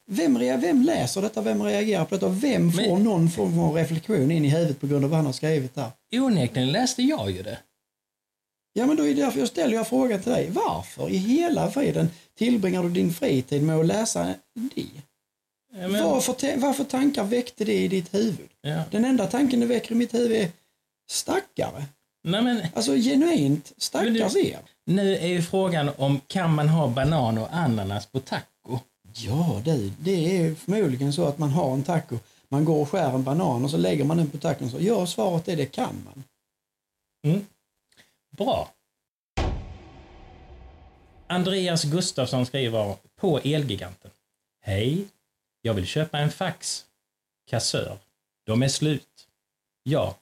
vem, 0.06 0.34
vem 0.60 0.82
läser 0.82 1.22
detta, 1.22 1.42
vem 1.42 1.62
reagerar 1.62 2.04
på 2.04 2.14
detta, 2.14 2.28
vem 2.28 2.72
får 2.72 2.82
Men- 2.82 3.02
någon 3.04 3.30
form 3.30 3.58
av 3.58 3.74
reflektion 3.74 4.30
in 4.30 4.44
i 4.44 4.48
huvudet 4.48 4.80
på 4.80 4.86
grund 4.86 5.04
av 5.04 5.10
vad 5.10 5.16
han 5.18 5.26
har 5.26 5.32
skrivit 5.32 5.74
där? 5.74 5.90
Onekligen 6.12 6.72
läste 6.72 7.02
jag 7.02 7.30
ju 7.30 7.42
det. 7.42 7.58
Ja 8.76 8.86
men 8.86 8.96
då 8.96 9.02
är 9.06 9.14
det 9.14 9.22
därför 9.22 9.38
jag 9.38 9.48
ställer 9.48 9.74
jag 9.74 9.88
frågan 9.88 10.22
till 10.22 10.32
dig, 10.32 10.50
varför 10.50 11.10
i 11.10 11.16
hela 11.16 11.70
friden 11.70 12.08
tillbringar 12.38 12.82
du 12.82 12.88
din 12.88 13.12
fritid 13.14 13.62
med 13.62 13.76
att 13.78 13.86
läsa 13.86 14.24
det? 14.74 14.86
Ja, 15.76 15.88
men, 15.88 16.04
Varför, 16.04 16.56
varför 16.56 16.84
tankar 16.84 17.24
väckte 17.24 17.64
det 17.64 17.74
i 17.84 17.88
ditt 17.88 18.14
huvud? 18.14 18.48
ja. 18.60 18.82
Den 18.90 19.04
enda 19.04 19.26
tanken 19.26 19.60
det 19.60 19.66
väcker 19.66 19.92
i 19.92 19.94
mitt 19.94 20.14
huvud 20.14 20.36
är 20.40 20.48
stackare. 21.10 21.84
Nej, 22.24 22.42
men, 22.42 22.60
Alltså 22.74 22.92
genuint, 22.94 23.72
stackars 23.76 24.32
du- 24.32 24.46
er. 24.48 24.58
nu 24.86 25.16
är 25.16 25.26
ju 25.28 25.42
frågan 25.42 25.90
om 25.96 26.20
kan 26.26 26.54
man 26.54 26.68
ha 26.68 26.88
banan 26.88 27.38
och 27.38 27.48
ananas 27.54 28.06
på 28.06 28.20
taco? 28.20 28.78
Ja 29.16 29.62
du, 29.64 29.92
det 30.00 30.36
är 30.38 30.54
förmodligen 30.54 31.12
så 31.12 31.24
att 31.24 31.38
man 31.38 31.50
har 31.50 31.72
en 31.74 31.82
taco. 31.82 32.18
Man 32.48 32.64
går 32.64 32.80
och 32.82 32.88
skär 32.90 33.10
en 33.14 33.24
banan 33.24 33.64
och 33.64 33.70
så 33.70 33.76
lägger 33.76 34.04
man 34.04 34.16
den 34.16 34.30
på 34.30 34.38
tacon. 34.38 34.70
Så 34.70 34.76
ja, 34.80 35.06
svaret 35.06 35.48
är 35.48 35.56
det 35.56 35.66
kan 35.66 35.96
man. 36.04 36.24
Mm. 37.26 37.46
Bra. 38.36 38.74
Andreas 41.26 41.84
Gustafsson 41.84 42.46
skriver 42.46 42.96
på 43.16 43.38
Elgiganten. 43.38 44.10
Hej. 44.60 45.08
Jag 45.60 45.74
vill 45.74 45.86
köpa 45.86 46.18
en 46.18 46.30
fax. 46.30 46.86
Kassör. 47.46 47.98
De 48.44 48.62
är 48.62 48.68
slut. 48.68 49.28
Ja. 49.82 50.18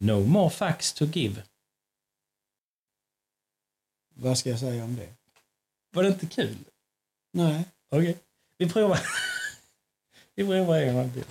No 0.00 0.26
more 0.26 0.50
fax 0.50 0.92
to 0.92 1.04
give. 1.04 1.42
Vad 4.14 4.38
ska 4.38 4.50
jag 4.50 4.60
säga 4.60 4.84
om 4.84 4.96
det? 4.96 5.08
Var 5.90 6.02
det 6.02 6.08
inte 6.08 6.26
kul? 6.26 6.56
Nej. 7.32 7.64
Okej. 7.88 8.18
Vi 8.58 8.68
provar. 8.68 9.00
Vi 10.34 10.44
provar 10.44 10.78
en 10.78 10.94
gång 10.94 11.12
till. 11.12 11.24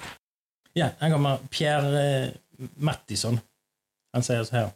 Ja, 0.74 0.89
här 1.00 1.12
kommer 1.12 1.38
Pierre 1.38 2.25
eh, 2.25 2.34
Mattisson. 2.75 3.39
Han 4.13 4.24
säger 4.24 4.44
så 4.44 4.56
här. 4.56 4.70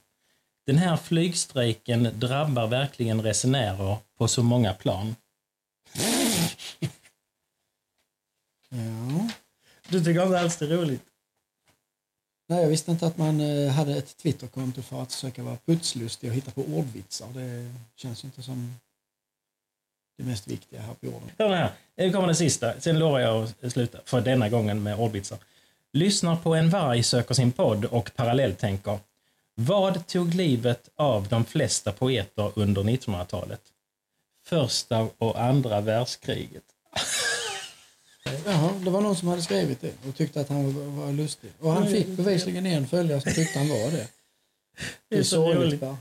Den 0.70 0.78
här 0.78 0.98
flygstrejken 0.98 2.20
drabbar 2.20 2.68
verkligen 2.68 3.22
resenärer 3.22 3.98
på 4.18 4.28
så 4.28 4.44
många 4.44 4.74
plan. 4.74 5.16
Ja. 8.70 9.30
Du 9.90 10.04
tycker 10.04 10.24
inte 10.24 10.40
alls 10.40 10.58
det 10.58 10.66
är 10.66 10.70
roligt? 10.70 11.02
Nej, 12.48 12.62
jag 12.62 12.70
visste 12.70 12.92
inte 12.92 13.08
att 13.08 13.18
man 13.18 13.42
eh, 13.42 13.72
hade 13.72 13.98
ett 13.98 14.18
Twitterkonto 14.18 14.82
för 14.82 15.02
att 15.02 15.14
försöka 15.14 15.44
vara 15.44 15.58
putslustig 15.66 16.30
och 16.30 16.36
hitta 16.36 16.52
på 16.52 16.62
ordvitsar. 16.62 17.28
Det 17.34 17.72
känns 17.96 18.24
inte 18.24 18.42
som 18.42 18.76
det 20.18 20.24
mest 20.24 20.48
viktiga 20.48 20.82
här 20.82 20.94
på 20.94 21.06
jorden. 21.06 21.32
Hör 21.38 21.56
här. 21.56 21.72
Nu 21.96 22.12
kommer 22.12 22.28
den 22.28 22.36
sista. 22.36 22.80
Sen 22.80 23.00
lovar 23.00 23.20
jag 23.20 23.48
att 23.62 23.72
sluta 23.72 24.00
för 24.06 24.22
denna 24.22 24.50
gången 24.50 24.84
med 24.84 25.00
ordvitsar. 25.00 25.38
Lyssnar 25.94 26.36
på 26.36 26.56
en 26.56 26.70
varg 26.70 27.04
söker 27.04 27.34
sin 27.34 27.52
podd 27.52 27.86
och 27.86 28.12
parallelltänker. 28.16 29.00
Vad 29.62 30.08
tog 30.08 30.34
livet 30.34 30.90
av 30.96 31.28
de 31.28 31.46
flesta 31.46 31.92
poeter 31.92 32.52
under 32.56 32.84
1900-talet? 32.84 33.62
Första 34.44 35.08
och 35.18 35.42
andra 35.42 35.82
världskriget. 35.82 36.64
Jaha, 38.46 38.74
det 38.84 38.90
var 38.90 39.02
någon 39.02 39.16
som 39.16 39.28
hade 39.28 39.42
skrivit 39.42 39.82
det 39.82 39.94
och 40.08 40.16
tyckte 40.16 40.42
att 40.42 40.50
han 40.50 40.98
var, 40.98 41.12
lustig. 41.12 41.52
Och 41.60 41.72
han 41.72 41.88
fick 41.88 42.08
bevisligen 42.08 42.66
en 42.66 42.88
följare 42.88 43.22
som 43.22 43.34
tyckte 43.34 43.60
han 43.60 43.70
var 43.70 43.92
det. 43.92 44.08
Det 45.10 45.18
är 45.18 45.24
så 45.24 45.54
roligt. 45.54 45.80
bara. 45.80 45.98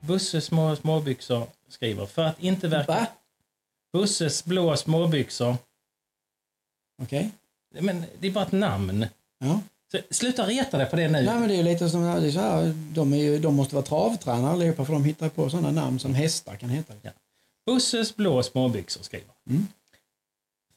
Busses 0.00 0.44
små 0.44 0.76
småbyxor 0.76 1.46
skriver. 1.68 2.06
För 2.06 2.22
att 2.22 2.42
inte 2.42 2.68
verka... 2.68 2.92
Va? 2.92 3.06
Busses 3.92 4.44
blå 4.44 4.76
småbyxor. 4.76 5.56
Okej. 7.02 7.30
Men 7.70 8.04
det 8.20 8.26
är 8.26 8.30
bara 8.30 8.46
ett 8.46 8.52
namn. 8.52 9.06
Ja. 9.38 9.60
Så, 9.92 9.98
sluta 10.10 10.46
reta 10.46 10.78
dig 10.78 10.86
på 10.90 10.96
det 10.96 11.08
nu. 11.08 11.22
Nej, 11.22 11.38
men 11.40 11.48
det 11.48 11.56
är 11.56 11.62
lite 11.62 11.90
som, 11.90 12.02
det 12.02 12.08
är 12.26 12.30
så 12.30 12.40
här, 12.40 12.74
de, 12.94 13.12
är 13.12 13.16
ju, 13.16 13.38
de 13.38 13.54
måste 13.54 13.74
vara 13.74 13.84
travtränare 13.84 14.52
allihopa 14.52 14.84
för 14.84 14.92
de 14.92 15.04
hittar 15.04 15.28
på 15.28 15.50
sådana 15.50 15.70
namn 15.70 15.98
som 15.98 16.14
hästar 16.14 16.56
kan 16.56 16.68
heta. 16.70 16.94
Ja. 17.02 17.10
Busses 17.66 18.16
blå 18.16 18.42
småbyxor 18.42 19.02
skriver. 19.02 19.34
Mm. 19.50 19.66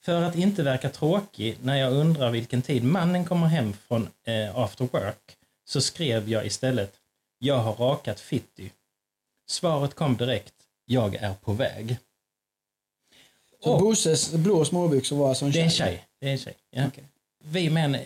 För 0.02 0.22
att 0.22 0.36
inte 0.36 0.64
verka 0.64 0.90
tråkig 0.90 1.58
när 1.64 1.76
jag 1.76 1.94
undrar 1.94 2.32
vilken 2.32 2.62
tid 2.62 2.84
mannen 2.84 3.26
kommer 3.26 3.48
hem 3.48 3.74
från 3.88 4.10
eh, 4.24 4.58
after 4.58 4.88
work 4.92 5.38
så 5.66 5.82
skrev 5.82 6.30
jag 6.30 6.46
istället 6.46 6.94
Jag 7.40 7.58
har 7.58 7.74
rakat 7.74 8.20
fitti. 8.20 8.72
Svaret 9.48 9.94
kom 9.94 10.18
direkt. 10.18 10.54
Jag 10.86 11.16
är 11.16 11.34
på 11.34 11.54
väg. 11.54 11.98
Så 13.64 13.74
Och- 13.74 13.80
Bosses 13.82 14.32
blå 14.32 14.66
småbyxor 14.66 15.18
var 15.18 15.30
alltså 15.30 15.46
en 15.46 15.52
Det 15.52 15.62
är 15.62 15.70
tjej? 15.70 15.88
en 15.88 15.88
tjej. 15.88 16.06
Det 16.20 16.28
är 16.28 16.32
en 16.32 16.38
tjej. 16.38 16.56
Ja. 16.72 16.88
Okej. 16.88 17.04
Vi 17.44 17.70
män 17.70 17.98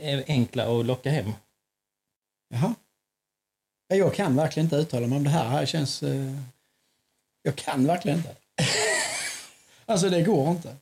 är 0.00 0.24
enkla 0.26 0.80
att 0.80 0.86
locka 0.86 1.10
hem. 1.10 1.32
Jaha. 2.48 2.74
Ja, 3.88 3.96
Jag 3.96 4.14
kan 4.14 4.36
verkligen 4.36 4.66
inte 4.66 4.76
uttala 4.76 5.06
mig 5.06 5.16
om 5.16 5.24
det 5.24 5.30
här. 5.30 5.48
Här 5.48 5.66
känns... 5.66 6.02
Eh... 6.02 6.36
Jag 7.42 7.56
kan 7.56 7.86
verkligen 7.86 8.18
inte. 8.18 8.36
alltså 9.86 10.08
det 10.08 10.22
går 10.22 10.50
inte. 10.50 10.76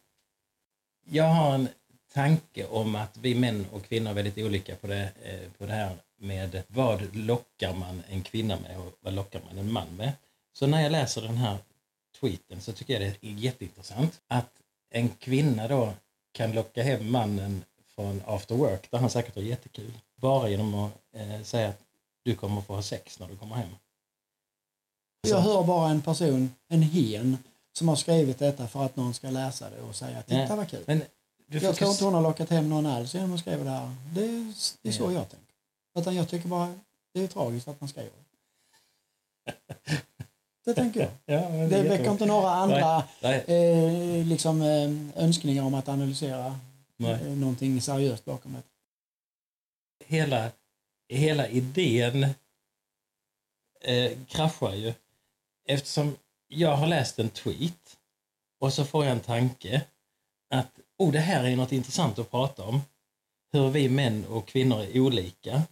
Jag 1.10 1.24
har 1.24 1.54
en 1.54 1.68
tanke 2.12 2.66
om 2.66 2.94
att 2.94 3.16
vi 3.16 3.34
män 3.34 3.66
och 3.72 3.84
kvinnor 3.84 4.10
är 4.10 4.14
väldigt 4.14 4.38
olika 4.38 4.76
på 4.76 4.86
det, 4.86 5.10
eh, 5.22 5.50
på 5.58 5.66
det 5.66 5.72
här 5.72 5.96
med 6.16 6.62
vad 6.68 7.16
lockar 7.16 7.74
man 7.74 8.02
en 8.08 8.22
kvinna 8.22 8.58
med 8.60 8.78
och 8.78 8.92
vad 9.00 9.14
lockar 9.14 9.40
man 9.48 9.58
en 9.58 9.72
man 9.72 9.96
med. 9.96 10.12
Så 10.52 10.66
när 10.66 10.82
jag 10.82 10.92
läser 10.92 11.22
den 11.22 11.36
här 11.36 11.58
tweeten 12.20 12.60
så 12.60 12.72
tycker 12.72 12.92
jag 12.92 13.02
det 13.02 13.28
är 13.28 13.32
jätteintressant 13.32 14.20
att 14.28 14.50
en 14.90 15.08
kvinna 15.08 15.68
då 15.68 15.94
kan 16.32 16.52
locka 16.52 16.82
hem 16.82 17.10
mannen 17.10 17.64
från 17.98 18.22
after 18.26 18.54
work 18.54 18.90
där 18.90 18.98
han 18.98 19.10
säkert 19.10 19.34
har 19.34 19.42
jättekul 19.42 19.92
bara 20.16 20.48
genom 20.48 20.74
att 20.74 20.92
eh, 21.14 21.42
säga 21.42 21.68
att 21.68 21.78
du 22.24 22.34
kommer 22.34 22.60
få 22.60 22.74
ha 22.74 22.82
sex 22.82 23.18
när 23.20 23.28
du 23.28 23.36
kommer 23.36 23.54
hem. 23.56 23.68
Jag 25.28 25.38
hör 25.40 25.62
bara 25.64 25.90
en 25.90 26.02
person, 26.02 26.54
en 26.68 26.82
hen, 26.82 27.38
som 27.72 27.88
har 27.88 27.96
skrivit 27.96 28.38
detta 28.38 28.68
för 28.68 28.84
att 28.84 28.96
någon 28.96 29.14
ska 29.14 29.30
läsa 29.30 29.70
det 29.70 29.80
och 29.80 29.94
säga 29.96 30.22
titta 30.22 30.40
Ja. 30.40 30.56
vad 30.56 30.68
kul. 30.68 30.84
Men 30.86 31.02
Jag 31.46 31.76
tror 31.76 31.90
inte 31.90 32.04
hon 32.04 32.14
har 32.14 32.22
lockat 32.22 32.50
hem 32.50 32.68
någon 32.68 32.86
alls 32.86 33.14
genom 33.14 33.34
att 33.34 33.40
skriva 33.40 33.64
det 33.64 33.70
här. 33.70 33.94
Det 34.14 34.24
är, 34.24 34.54
det 34.82 34.88
är 34.88 34.92
så 34.92 35.04
Ja. 35.04 35.12
jag 35.12 35.28
tänker. 35.30 35.54
Utan 35.98 36.14
jag 36.16 36.28
tycker 36.28 36.48
bara 36.48 36.74
det 37.14 37.20
är 37.20 37.26
tragiskt 37.26 37.68
att 37.68 37.80
man 37.80 37.88
skriver 37.88 38.10
det. 39.44 39.52
Det 40.64 40.74
tänker 40.74 41.00
jag. 41.00 41.10
Ja, 41.26 41.48
är 41.48 41.68
Det 41.68 41.82
väcker 41.82 42.10
inte 42.10 42.26
några 42.26 42.50
andra 42.50 43.04
Nej, 43.20 43.44
eh, 43.46 44.26
liksom, 44.26 44.62
eh, 44.62 45.22
önskningar 45.24 45.62
om 45.62 45.74
att 45.74 45.88
analysera 45.88 46.58
nej. 46.98 47.12
eh, 47.12 47.36
någonting 47.36 47.80
seriöst 47.80 48.24
bakom 48.24 48.52
det. 48.52 48.62
hela, 50.04 50.50
hela 51.08 51.48
idén 51.48 52.26
eh, 53.80 54.18
kraschar 54.28 54.74
ju. 54.74 54.94
Eftersom 55.64 56.16
jag 56.48 56.76
har 56.76 56.86
läst 56.86 57.18
en 57.18 57.30
tweet 57.30 57.98
och 58.58 58.72
så 58.72 58.84
får 58.84 59.04
jag 59.04 59.12
en 59.12 59.20
tanke 59.20 59.84
att 60.50 60.80
oh, 60.96 61.12
det 61.12 61.18
här 61.18 61.44
är 61.44 61.56
något 61.56 61.72
intressant 61.72 62.18
att 62.18 62.30
prata 62.30 62.64
om. 62.64 62.80
Hur 63.52 63.70
vi 63.70 63.88
män 63.88 64.26
och 64.26 64.48
kvinnor 64.48 64.80
är 64.80 65.00
olika. 65.00 65.62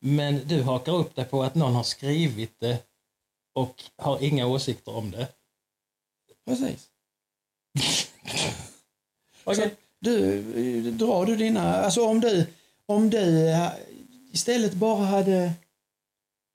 Men 0.00 0.48
du 0.48 0.62
hakar 0.62 0.92
upp 0.92 1.14
dig 1.14 1.24
på 1.24 1.42
att 1.42 1.54
någon 1.54 1.74
har 1.74 1.82
skrivit 1.82 2.60
det 2.60 2.84
och 3.52 3.82
har 3.96 4.22
inga 4.22 4.46
åsikter 4.46 4.94
om 4.94 5.10
det. 5.10 5.28
Precis. 6.44 6.90
Okej. 9.44 9.70
Så 9.70 9.83
du, 10.04 10.90
drar 10.90 11.26
du 11.26 11.36
dina, 11.36 11.74
alltså 11.76 12.06
om 12.06 12.20
du, 12.20 12.46
om 12.86 13.10
du 13.10 13.52
istället 14.32 14.74
bara 14.74 15.04
hade 15.04 15.52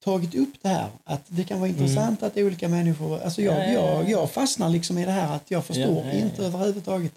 tagit 0.05 0.35
upp 0.35 0.53
det 0.61 0.69
här, 0.69 0.87
att 1.03 1.21
det 1.27 1.43
kan 1.43 1.59
vara 1.59 1.69
intressant 1.69 2.23
att 2.23 2.37
olika 2.37 2.67
människor, 2.69 3.21
alltså 3.21 3.41
jag, 3.41 3.55
Mm. 3.55 3.73
Ja, 3.73 3.79
ja, 3.79 3.87
ja. 3.87 3.93
jag, 4.01 4.09
jag 4.09 4.31
fastnar 4.31 4.69
liksom 4.69 4.97
i 4.97 5.05
det 5.05 5.11
här 5.11 5.35
att 5.35 5.51
jag 5.51 5.65
förstår 5.65 5.85
Ja, 6.05 6.13
ja, 6.13 6.19
inte 6.19 6.45
överhuvudtaget 6.45 7.11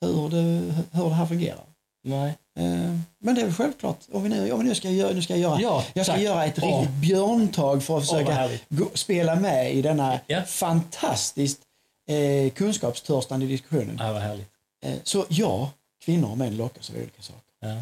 hur 0.00 0.28
det, 0.28 0.74
hur 0.92 1.04
det 1.08 1.14
här 1.14 1.26
fungerar. 1.26 1.64
Nej. 2.04 2.28
Eh, 2.58 2.94
Men 3.20 3.34
det 3.34 3.40
är 3.40 3.44
väl 3.44 3.54
självklart, 3.54 3.98
om 4.12 4.22
vi 4.22 4.28
nu, 4.28 4.52
om 4.52 4.58
vi 4.60 4.68
nu 4.68 4.74
ska 4.74 4.90
göra, 4.90 5.12
nu 5.12 5.22
ska 5.22 5.32
jag 5.36 5.40
göra, 5.40 5.60
Ja, 5.60 5.84
jag 5.94 6.06
ska 6.06 6.12
tack. 6.14 6.22
göra 6.22 6.44
ett 6.44 6.58
riktigt 6.58 6.90
björntag 6.94 7.82
för 7.82 7.98
att 7.98 8.08
försöka 8.08 8.48
gå, 8.68 8.86
spela 8.94 9.34
med 9.34 9.74
i 9.74 9.82
denna 9.82 10.20
Ja. 10.26 10.42
fantastiskt 10.46 11.60
eh, 12.08 12.50
kunskapstörstande 12.50 13.46
diskussionen. 13.46 13.96
Ja, 14.00 14.12
vad 14.12 14.22
härligt. 14.22 14.50
Eh, 14.80 14.98
Så 15.04 15.26
ja, 15.28 15.70
kvinnor 16.04 16.30
och 16.30 16.38
män 16.38 16.56
lockas 16.56 16.90
av 16.90 16.96
olika 16.96 17.22
saker. 17.22 17.42
Ja. 17.60 17.80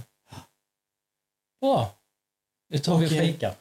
Bra. 1.61 1.91
Nu 2.69 2.79
tar 2.79 2.99
vi 2.99 3.07
och 3.07 3.11
Okej. 3.13 3.33
fikar. 3.33 3.55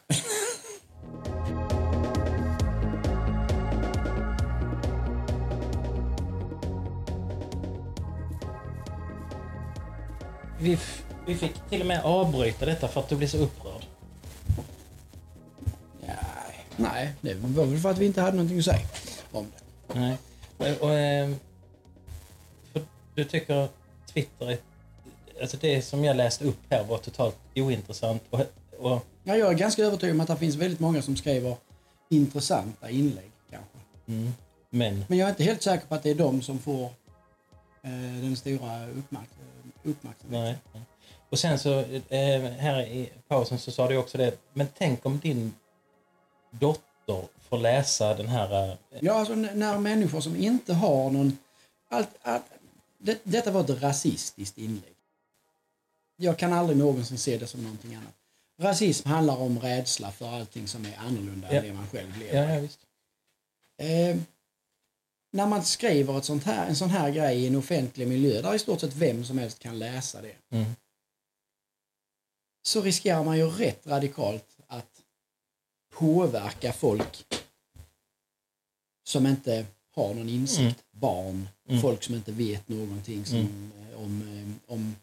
Vi, 10.59 10.77
vi 11.25 11.35
fick 11.35 11.53
till 11.69 11.81
och 11.81 11.87
med 11.87 12.03
avbryta 12.03 12.65
detta 12.65 12.87
för 12.87 12.99
att 13.01 13.09
du 13.09 13.15
blev 13.15 13.27
så 13.27 13.37
upprörd. 13.37 13.85
Nej, 16.07 16.65
nej, 16.77 17.13
det 17.21 17.33
var 17.33 17.65
väl 17.65 17.79
för 17.79 17.89
att 17.89 17.97
vi 17.97 18.05
inte 18.05 18.21
hade 18.21 18.37
någonting 18.37 18.59
att 18.59 18.65
säga 18.65 18.87
om 19.31 19.51
det. 19.55 19.99
Nej. 19.99 20.17
Och, 20.57 20.67
och, 20.67 20.77
för 20.77 21.35
du 23.15 23.23
tycker 23.23 23.67
Twitter 24.13 24.49
är... 24.51 24.57
Alltså 25.41 25.57
det 25.61 25.81
som 25.81 26.03
jag 26.03 26.17
läste 26.17 26.45
upp 26.45 26.59
här 26.69 26.83
var 26.83 26.97
totalt 26.97 27.37
ointressant. 27.55 28.23
Och, 28.29 28.39
och, 28.79 29.05
Ja, 29.23 29.35
jag 29.35 29.49
är 29.49 29.53
ganska 29.57 29.83
övertygad 29.83 30.15
om 30.15 30.21
att 30.21 30.27
det 30.27 30.37
finns 30.37 30.55
väldigt 30.55 30.79
många 30.79 31.01
som 31.01 31.15
skriver 31.15 31.55
intressanta 32.09 32.89
inlägg 32.89 33.31
kanske. 33.51 33.77
mm, 34.07 34.33
men... 34.69 35.05
Men 35.07 35.17
jag 35.17 35.25
är 35.25 35.29
inte 35.29 35.43
helt 35.43 35.61
säker 35.61 35.87
på 35.87 35.95
att 35.95 36.03
det 36.03 36.09
är 36.09 36.15
de 36.15 36.41
som 36.41 36.59
får 36.59 36.83
eh, 37.81 38.21
den 38.21 38.35
stora 38.35 38.87
uppmärk 38.87 39.29
uppmärksamheten. 39.83 40.59
Nej. 40.73 40.81
Och 41.29 41.39
sen 41.39 41.59
så 41.59 41.79
eh, 42.09 42.41
här 42.41 42.81
i 42.81 43.09
pausen 43.27 43.59
så 43.59 43.71
sa 43.71 43.87
du 43.87 43.97
också 43.97 44.17
det, 44.17 44.37
men 44.53 44.67
tänk 44.77 45.05
om 45.05 45.19
din 45.19 45.53
dotter 46.51 47.23
får 47.49 47.57
läsa 47.57 48.13
den 48.13 48.27
här... 48.27 48.69
eh, 48.69 48.77
Ja, 48.99 49.13
alltså 49.13 49.35
när 49.35 49.77
människor 49.79 50.21
som 50.21 50.35
inte 50.35 50.73
har 50.73 51.09
någon... 51.09 51.37
Allt, 51.89 52.09
allt, 52.21 52.43
det, 53.05 53.19
detta 53.23 53.51
var 53.51 53.61
ett 53.63 53.81
rasistiskt 53.81 54.57
inlägg. 54.57 54.95
Jag 56.17 56.39
kan 56.39 56.53
aldrig 56.53 56.77
någonsin 56.77 57.17
se 57.17 57.37
det 57.37 57.47
som 57.47 57.63
någonting 57.63 57.95
annat. 57.95 58.13
Rasism 58.61 59.07
handlar 59.09 59.37
om 59.37 59.59
rädsla 59.59 60.11
för 60.11 60.27
allting 60.29 60.67
som 60.67 60.85
är 60.85 60.97
annorlunda 60.97 61.47
Ja. 61.53 61.59
än 61.59 61.65
det 61.65 61.73
man 61.73 61.87
själv 61.87 62.17
lever. 62.17 62.43
Ja, 62.49 62.53
ja 62.55 62.59
visst. 62.61 62.79
Eh, 63.77 64.17
när 65.31 65.47
man 65.47 65.65
skriver 65.65 66.17
ett 66.17 66.25
sånt 66.25 66.43
här, 66.43 66.67
en 66.67 66.75
sån 66.75 66.89
här 66.89 67.09
grej 67.11 67.43
i 67.43 67.47
en 67.47 67.55
offentlig 67.55 68.07
miljö 68.07 68.41
där 68.41 68.53
i 68.55 68.59
stort 68.59 68.79
sett 68.81 68.93
vem 68.93 69.25
som 69.25 69.37
helst 69.37 69.59
kan 69.59 69.79
läsa 69.79 70.21
det 70.21 70.35
Mm. 70.49 70.71
så 72.65 72.81
riskerar 72.81 73.23
man 73.23 73.37
ju 73.37 73.49
rätt 73.49 73.87
radikalt 73.87 74.57
att 74.67 75.01
påverka 75.93 76.73
folk 76.73 77.25
som 79.03 79.27
inte 79.27 79.65
har 79.95 80.13
någon 80.13 80.29
insikt. 80.29 80.59
Mm. 80.61 80.75
Barn, 80.91 81.47
Mm. 81.69 81.81
folk 81.81 82.03
som 82.03 82.15
inte 82.15 82.31
vet 82.31 82.69
någonting 82.69 83.25
som, 83.25 83.37
Mm. 83.37 83.71
eh, 83.91 83.99
om, 83.99 84.21
eh, 84.67 84.73
om, 84.73 84.95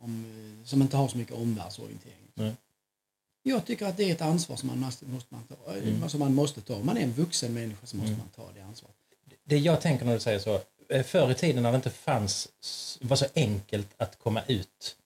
om, 0.00 0.24
eh, 0.60 0.66
som 0.66 0.82
inte 0.82 0.96
har 0.96 1.08
så 1.08 1.18
mycket 1.18 1.34
omvärldsorientering. 1.36 2.16
Nej. 2.34 2.54
Jag 3.42 3.66
tycker 3.66 3.86
att 3.86 3.96
det 3.96 4.04
är 4.10 4.12
ett 4.14 4.20
ansvar 4.22 4.56
som 4.56 4.66
man 4.68 4.78
måste, 4.80 5.04
måste, 5.06 5.34
man 5.34 5.44
ta, 5.44 5.72
Mm. 5.74 6.08
som 6.08 6.20
man 6.20 6.34
måste 6.34 6.60
ta. 6.60 6.74
Om 6.76 6.86
man 6.86 6.96
är 6.96 7.00
en 7.02 7.12
vuxen 7.12 7.54
människa 7.54 7.86
så 7.86 7.96
måste 7.96 8.08
Mm. 8.12 8.18
man 8.18 8.28
ta 8.46 8.52
det 8.54 8.60
ansvaret. 8.60 8.96
Det 9.44 9.58
jag 9.58 9.80
tänker 9.80 10.04
när 10.04 10.14
du 10.14 10.20
säger 10.20 10.38
så, 10.38 10.60
förr 11.04 11.30
i 11.30 11.34
tiden 11.34 11.62
när 11.62 11.70
det 11.72 11.76
inte 11.76 11.90
fanns, 11.90 12.48
var 13.00 13.16
så 13.16 13.26
enkelt 13.34 13.88
att 13.96 14.18
komma 14.18 14.42
ut 14.48 14.96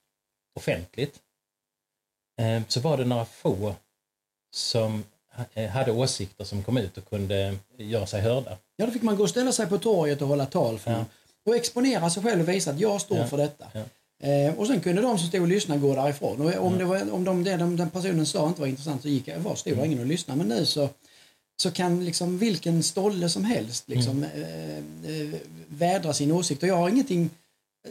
offentligt, 0.54 1.20
så 2.68 2.80
var 2.80 2.96
det 2.98 3.04
några 3.04 3.24
få 3.24 3.74
som 4.50 5.04
hade 5.72 5.92
åsikter 5.92 6.44
som 6.44 6.62
kom 6.62 6.76
ut 6.76 6.98
och 6.98 7.08
kunde 7.10 7.56
göra 7.78 8.06
sig 8.06 8.20
hörda. 8.20 8.56
Ja, 8.76 8.86
då 8.86 8.92
fick 8.92 9.02
man 9.02 9.16
gå 9.16 9.22
och 9.22 9.30
ställa 9.30 9.52
sig 9.52 9.66
på 9.66 9.78
torget 9.78 10.22
och 10.22 10.28
hålla 10.28 10.46
tal 10.46 10.78
för 10.78 10.90
Ja. 10.90 11.04
Och 11.46 11.56
exponera 11.56 12.10
sig 12.10 12.22
själv 12.22 12.40
och 12.42 12.48
visa 12.48 12.70
att 12.70 12.80
jag 12.80 13.00
står 13.00 13.18
Ja. 13.18 13.26
för 13.26 13.36
detta. 13.36 13.64
Ja. 13.72 13.82
Eh, 14.28 14.54
och 14.54 14.66
sen 14.66 14.80
kunde 14.80 15.02
de 15.02 15.18
som 15.18 15.28
stod 15.28 15.40
och 15.42 15.48
lyssnade 15.48 15.80
gå 15.80 15.94
därifrån. 15.94 16.40
Och 16.40 16.66
om, 16.66 16.78
det 16.78 16.84
var, 16.84 17.12
om 17.12 17.24
de, 17.24 17.44
det 17.44 17.56
de, 17.56 17.76
den 17.76 17.90
personen 17.90 18.26
sa 18.26 18.48
inte 18.48 18.60
var 18.60 18.68
intressant 18.68 19.02
så 19.02 19.08
gick 19.08 19.28
jag, 19.28 19.38
var 19.38 19.54
stod 19.54 19.72
Mm. 19.72 19.84
ingen 19.84 20.00
och 20.00 20.06
lyssnade. 20.06 20.38
Men 20.38 20.48
nu 20.48 20.66
så, 20.66 20.88
så 21.62 21.70
kan 21.70 22.04
liksom 22.04 22.38
vilken 22.38 22.82
stolle 22.82 23.28
som 23.28 23.44
helst 23.44 23.88
liksom, 23.88 24.24
Mm. 24.24 24.42
eh, 25.04 25.20
eh, 25.20 25.40
vädra 25.68 26.12
sin 26.12 26.32
åsikt. 26.32 26.62
Och 26.62 26.68
jag 26.68 26.76
har 26.76 26.88
ingenting, 26.88 27.30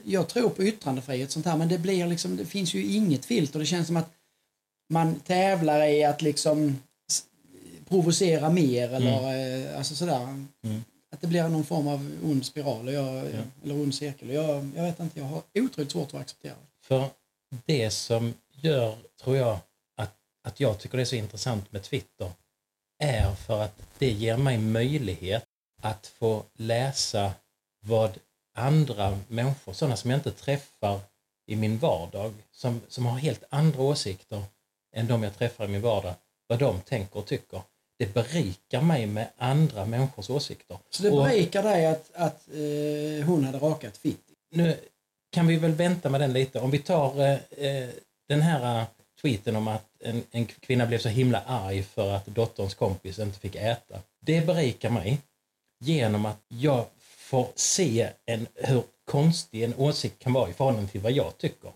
jag 0.04 0.28
tror 0.28 0.50
på 0.50 0.64
yttrandefrihet 0.64 1.32
sånt 1.32 1.46
här 1.46 1.58
men 1.58 1.68
det 1.70 1.78
blir 1.78 2.08
liksom, 2.08 2.38
det 2.38 2.46
finns 2.46 2.74
ju 2.74 2.86
inget 2.94 3.26
filter. 3.26 3.60
Det 3.60 3.66
känns 3.66 3.88
som 3.88 3.98
att 3.98 4.10
man 4.90 5.20
tävlar 5.20 5.88
i 5.88 6.04
att 6.04 6.22
liksom 6.22 6.80
provocera 7.88 8.50
mer 8.50 8.94
eller 8.94 9.68
eh, 9.72 9.78
alltså 9.78 9.96
sådär. 9.96 10.22
Mm. 10.22 10.84
Att 11.12 11.22
det 11.22 11.28
blir 11.28 11.48
någon 11.48 11.64
form 11.66 11.88
av 11.88 12.18
ond 12.24 12.46
spiral 12.46 12.94
jag, 12.94 13.16
Ja. 13.16 13.42
eller 13.64 13.76
ond 13.76 13.96
cirkel. 13.96 14.30
Jag, 14.30 14.72
jag 14.76 14.84
vet 14.84 15.00
inte, 15.00 15.20
jag 15.20 15.26
har 15.26 15.42
otroligt 15.60 15.92
svårt 15.92 16.14
att 16.14 16.22
acceptera 16.22 16.54
det. 16.54 16.88
För 16.88 17.10
det 17.66 17.90
som 17.92 18.34
gör, 18.54 18.98
tror 19.24 19.38
jag, 19.38 19.58
att, 19.98 20.16
att 20.44 20.60
jag 20.60 20.80
tycker 20.80 20.98
det 20.98 21.04
är 21.04 21.06
så 21.06 21.16
intressant 21.16 21.72
med 21.72 21.84
Twitter 21.84 22.32
är 23.00 23.36
för 23.36 23.62
att 23.62 23.82
det 23.98 24.12
ger 24.12 24.38
mig 24.38 24.58
möjlighet 24.58 25.46
att 25.82 26.08
få 26.08 26.44
läsa 26.54 27.32
vad 27.86 28.18
andra 28.58 29.20
människor, 29.28 29.74
sådana 29.74 29.96
som 29.98 30.10
jag 30.12 30.18
inte 30.18 30.32
träffar 30.32 31.00
i 31.48 31.56
min 31.56 31.78
vardag, 31.78 32.34
som, 32.52 32.82
som 32.88 33.06
har 33.06 33.18
helt 33.18 33.44
andra 33.50 33.82
åsikter 33.82 34.44
än 34.96 35.08
de 35.08 35.24
jag 35.24 35.38
träffar 35.38 35.66
i 35.66 35.68
min 35.68 35.82
vardag, 35.82 36.14
vad 36.48 36.60
de 36.60 36.82
tänker 36.82 37.20
och 37.20 37.26
tycker. 37.26 37.62
Det 37.98 38.14
berikar 38.14 38.82
mig 38.82 39.06
med 39.06 39.28
andra 39.38 39.86
människors 39.86 40.30
åsikter. 40.30 40.78
Så 40.90 41.04
det 41.04 41.10
Och- 41.12 41.24
berikar 41.24 41.64
dig 41.64 41.86
att, 41.86 42.10
att 42.14 42.48
eh, 42.48 43.26
hon 43.26 43.44
hade 43.44 43.58
rakat 43.58 43.98
fitt? 43.98 44.22
nu 44.52 44.78
kan 45.32 45.48
vi 45.48 45.56
väl 45.56 45.72
vänta 45.72 46.10
med 46.10 46.22
den 46.22 46.34
lite. 46.34 46.60
Om 46.60 46.72
vi 46.72 46.80
tar 46.80 47.22
eh, 47.22 47.66
eh, 47.68 47.90
den 48.28 48.42
här 48.42 48.80
eh, 48.80 48.86
tweeten 49.22 49.56
om 49.56 49.68
att 49.68 49.86
en, 50.00 50.24
en 50.32 50.46
kvinna 50.46 50.86
blev 50.86 51.00
så 51.00 51.10
himla 51.10 51.42
arg 51.42 51.84
för 51.84 52.12
att 52.12 52.26
dotterns 52.26 52.74
kompis 52.76 53.20
inte 53.20 53.40
fick 53.40 53.56
äta. 53.56 54.00
Det 54.22 54.46
berikar 54.46 54.90
mig 54.90 55.18
genom 55.80 56.26
att 56.26 56.38
jag 56.48 56.86
får 57.00 57.48
se 57.56 58.10
en, 58.26 58.48
hur 58.56 58.84
konstig 59.06 59.64
en 59.64 59.76
åsikt 59.78 60.20
kan 60.20 60.34
vara 60.34 60.50
i 60.50 60.54
förhållande 60.54 60.92
till 60.92 61.02
vad 61.02 61.12
jag 61.12 61.38
tycker. 61.38 61.72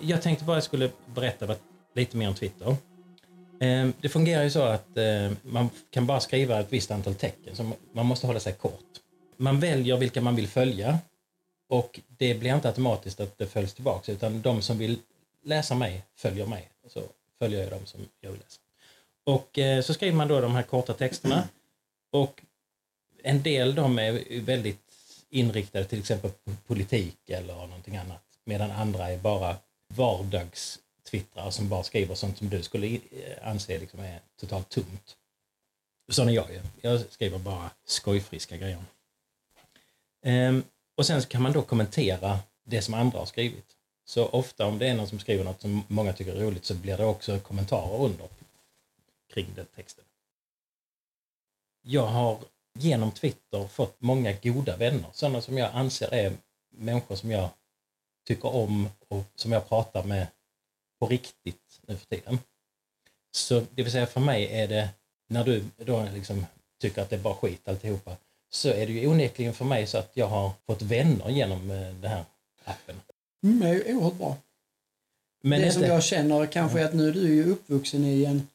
Jag 0.00 0.22
tänkte 0.22 0.44
bara 0.44 0.56
jag 0.56 0.64
skulle 0.64 0.90
berätta 1.14 1.56
lite 1.94 2.16
mer 2.16 2.28
om 2.28 2.34
Twitter. 2.34 2.76
Ehm, 3.60 3.92
det 4.00 4.08
fungerar 4.08 4.42
ju 4.42 4.50
så 4.50 4.62
att 4.62 4.96
ehm, 4.96 5.36
man 5.42 5.70
kan 5.90 6.06
bara 6.06 6.20
skriva 6.20 6.60
ett 6.60 6.72
visst 6.72 6.90
antal 6.90 7.14
tecken, 7.14 7.56
så 7.56 7.72
man 7.92 8.06
måste 8.06 8.26
hålla 8.26 8.40
sig 8.40 8.52
kort. 8.52 8.84
Man 9.36 9.60
väljer 9.60 9.96
vilka 9.96 10.20
man 10.20 10.36
vill 10.36 10.48
följa 10.48 10.98
och 11.68 12.00
det 12.08 12.34
blir 12.34 12.54
inte 12.54 12.68
automatiskt 12.68 13.20
att 13.20 13.38
det 13.38 13.46
följs 13.46 13.74
tillbaka 13.74 14.12
utan 14.12 14.42
de 14.42 14.62
som 14.62 14.78
vill 14.78 14.98
läsa 15.44 15.74
mig 15.74 16.04
följer 16.16 16.46
mig. 16.46 16.70
Och 16.84 16.90
så 16.90 17.02
följer 17.38 17.60
jag 17.62 17.70
dem 17.70 17.86
som 17.86 18.00
jag 18.20 18.30
vill 18.30 18.40
läsa. 18.40 18.60
Och 19.24 19.58
eh, 19.58 19.82
så 19.82 19.94
skriver 19.94 20.16
man 20.16 20.28
då 20.28 20.40
de 20.40 20.54
här 20.54 20.62
korta 20.62 20.92
texterna 20.92 21.48
och 22.10 22.42
en 23.22 23.42
del 23.42 23.74
de 23.74 23.98
är 23.98 24.40
väldigt 24.40 24.82
inriktade 25.30 25.84
till 25.84 25.98
exempel 25.98 26.30
på 26.30 26.50
politik 26.66 27.18
eller 27.26 27.54
någonting 27.54 27.96
annat 27.96 28.22
medan 28.44 28.70
andra 28.70 29.10
är 29.10 29.18
bara 29.18 29.56
vardagstwittrare 29.88 31.52
som 31.52 31.68
bara 31.68 31.82
skriver 31.82 32.14
sånt 32.14 32.38
som 32.38 32.48
du 32.48 32.62
skulle 32.62 33.00
anse 33.42 33.78
liksom 33.78 34.00
är 34.00 34.20
totalt 34.40 34.68
tomt. 34.68 35.16
Sån 36.08 36.28
är 36.28 36.32
jag 36.32 36.50
ju. 36.50 36.60
Jag 36.80 37.00
skriver 37.10 37.38
bara 37.38 37.70
skojfriska 37.84 38.56
grejer. 38.56 38.84
Ehm, 40.22 40.64
och 40.96 41.06
sen 41.06 41.22
kan 41.22 41.42
man 41.42 41.52
då 41.52 41.62
kommentera 41.62 42.38
det 42.64 42.82
som 42.82 42.94
andra 42.94 43.18
har 43.18 43.26
skrivit. 43.26 43.76
Så 44.04 44.26
ofta 44.26 44.66
om 44.66 44.78
det 44.78 44.88
är 44.88 44.94
någon 44.94 45.08
som 45.08 45.18
skriver 45.18 45.44
något 45.44 45.60
som 45.60 45.82
många 45.88 46.12
tycker 46.12 46.34
är 46.34 46.40
roligt 46.40 46.64
så 46.64 46.74
blir 46.74 46.96
det 46.96 47.04
också 47.04 47.38
kommentarer 47.38 48.04
under 48.04 48.28
kring 49.34 49.46
den 49.54 49.66
texten. 49.66 50.04
Jag 51.82 52.06
har 52.06 52.38
genom 52.78 53.12
Twitter 53.12 53.66
fått 53.68 54.00
många 54.00 54.32
goda 54.32 54.76
vänner, 54.76 55.10
sådana 55.12 55.40
som 55.40 55.58
jag 55.58 55.70
anser 55.74 56.14
är 56.14 56.32
människor 56.70 57.16
som 57.16 57.30
jag 57.30 57.50
tycker 58.26 58.54
om 58.54 58.88
och 59.08 59.24
som 59.34 59.52
jag 59.52 59.68
pratar 59.68 60.04
med 60.04 60.26
på 60.98 61.06
riktigt 61.06 61.80
nu 61.86 61.96
för 61.96 62.06
tiden. 62.06 62.38
Så 63.30 63.62
det 63.74 63.82
vill 63.82 63.92
säga 63.92 64.06
för 64.06 64.20
mig 64.20 64.46
är 64.52 64.68
det, 64.68 64.88
när 65.28 65.44
du 65.44 65.64
då 65.76 66.08
liksom 66.14 66.46
tycker 66.80 67.02
att 67.02 67.10
det 67.10 67.16
är 67.16 67.20
bara 67.20 67.34
skit 67.34 67.68
alltihopa, 67.68 68.16
så 68.50 68.68
är 68.68 68.86
det 68.86 68.92
ju 68.92 69.08
onekligen 69.08 69.54
för 69.54 69.64
mig 69.64 69.86
så 69.86 69.98
att 69.98 70.10
jag 70.14 70.26
har 70.26 70.50
fått 70.66 70.82
vänner 70.82 71.28
genom 71.30 71.70
eh, 71.70 71.94
den 71.94 72.10
här 72.10 72.24
appen. 72.64 72.96
Mm, 73.44 73.60
det 73.60 73.68
är 73.68 73.74
ju 73.74 73.94
oerhört 73.94 74.14
bra. 74.14 74.36
Men 75.42 75.60
det 75.60 75.66
inte, 75.66 75.78
som 75.78 75.88
jag 75.88 76.02
känner 76.02 76.46
kanske 76.46 76.80
är 76.80 76.84
att 76.84 76.94
nu 76.94 77.08
är 77.08 77.12
du 77.12 77.34
ju 77.34 77.50
uppvuxen 77.52 78.04
i 78.04 78.24
en, 78.24 78.48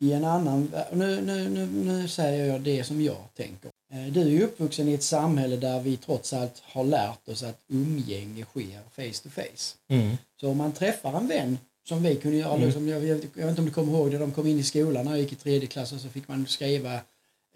i 0.00 0.12
en 0.12 0.24
annan. 0.24 0.72
Nu, 0.92 1.20
nu, 1.20 1.48
nu, 1.48 1.66
nu 1.66 2.08
säger 2.08 2.44
jag 2.46 2.60
det 2.60 2.84
som 2.84 3.02
jag 3.02 3.28
tänker. 3.34 3.70
Eh, 3.92 4.06
Du 4.12 4.36
är 4.38 4.42
uppvuxen 4.44 4.88
i 4.88 4.94
ett 4.94 5.02
samhälle 5.02 5.56
där 5.56 5.80
vi 5.80 5.96
trots 5.96 6.32
allt 6.32 6.62
har 6.64 6.84
lärt 6.84 7.28
oss 7.28 7.42
att 7.42 7.60
umgänge 7.68 8.44
sker 8.44 8.80
face 8.96 9.22
to 9.22 9.28
face. 9.30 9.74
mm, 9.88 10.16
Så 10.40 10.48
om 10.50 10.56
man 10.56 10.72
träffar 10.72 11.16
en 11.18 11.28
vän 11.28 11.58
som 11.88 12.02
vi 12.02 12.16
kunde 12.16 12.36
göra, 12.36 12.52
Mm. 12.54 12.64
liksom, 12.66 12.88
jag, 12.88 13.04
jag, 13.04 13.16
vet 13.16 13.36
inte 13.48 13.60
om 13.60 13.64
du 13.66 13.70
kommer 13.70 13.92
ihåg 13.92 14.10
det, 14.10 14.18
de 14.18 14.32
kom 14.32 14.46
in 14.46 14.58
i 14.58 14.62
skolan 14.62 15.04
när 15.04 15.12
jag 15.12 15.20
gick 15.20 15.32
i 15.32 15.36
tredje 15.36 15.68
klass 15.68 15.92
och 15.92 16.00
så 16.00 16.08
fick 16.08 16.28
man 16.28 16.46
skriva 16.46 17.00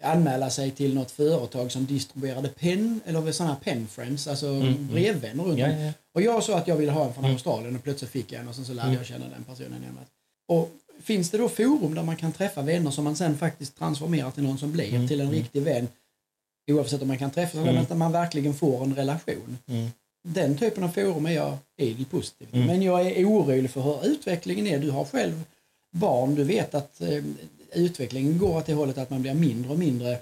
anmäla 0.03 0.49
sig 0.49 0.71
till 0.71 0.93
något 0.95 1.11
företag 1.11 1.71
som 1.71 1.85
distribuerade 1.85 2.49
pen, 2.49 3.01
eller 3.05 3.31
sådana 3.31 3.55
pen 3.55 3.87
friends, 3.87 4.27
alltså 4.27 4.47
mm. 4.47 4.87
brevvänner 4.87 5.43
runt 5.43 5.59
ja, 5.59 5.65
om. 5.69 5.79
ja, 5.81 5.91
Och 6.13 6.21
jag 6.21 6.43
sa 6.43 6.57
att 6.57 6.67
jag 6.67 6.75
ville 6.75 6.91
ha 6.91 7.05
en 7.07 7.13
från 7.13 7.23
Mm. 7.25 7.33
Australien 7.35 7.75
och 7.75 7.83
plötsligt 7.83 8.11
fick 8.11 8.31
jag 8.31 8.41
en 8.41 8.47
och 8.47 8.55
sen 8.55 8.65
så 8.65 8.73
lärde 8.73 8.87
Mm. 8.87 8.97
jag 8.97 9.05
känna 9.07 9.25
den 9.29 9.43
personen 9.43 9.81
genom 9.81 9.97
att. 9.97 10.07
Och 10.47 10.71
finns 11.03 11.29
det 11.29 11.37
då 11.37 11.49
forum 11.49 11.95
där 11.95 12.03
man 12.03 12.15
kan 12.15 12.31
träffa 12.31 12.61
vänner 12.61 12.91
som 12.91 13.03
man 13.03 13.15
sen 13.15 13.37
faktiskt 13.37 13.77
transformerar 13.77 14.31
till 14.31 14.43
någon 14.43 14.57
som 14.57 14.71
blir 14.71 14.89
Mm. 14.93 15.07
till 15.07 15.21
en 15.21 15.27
Mm. 15.27 15.39
riktig 15.39 15.61
vän 15.61 15.87
oavsett 16.67 17.01
om 17.01 17.07
man 17.07 17.17
kan 17.17 17.31
träffas 17.31 17.55
eller 17.55 17.69
Mm. 17.69 17.81
inte, 17.81 17.95
man 17.95 18.11
verkligen 18.11 18.53
får 18.53 18.83
en 18.83 18.95
relation. 18.95 19.57
mm, 19.67 19.89
Den 20.27 20.57
typen 20.57 20.83
av 20.83 20.89
forum 20.89 21.25
är 21.25 21.31
jag 21.31 21.57
idel 21.77 22.05
positiv. 22.05 22.47
Mm. 22.51 22.67
Men 22.67 22.81
jag 22.81 23.01
är 23.07 23.25
orolig 23.25 23.71
för 23.71 23.81
hur 23.81 24.05
utvecklingen 24.05 24.67
är. 24.67 24.79
Du 24.79 24.91
har 24.91 25.05
själv 25.05 25.43
barn, 25.91 26.35
du 26.35 26.43
vet 26.43 26.75
att 26.75 27.01
eh, 27.01 27.23
utvecklingen 27.73 28.37
går 28.37 28.57
åt 28.57 28.65
det 28.65 28.73
hållet 28.73 28.97
att 28.97 29.09
man 29.09 29.21
blir 29.21 29.33
mindre 29.33 29.71
och 29.71 29.79
mindre 29.79 30.17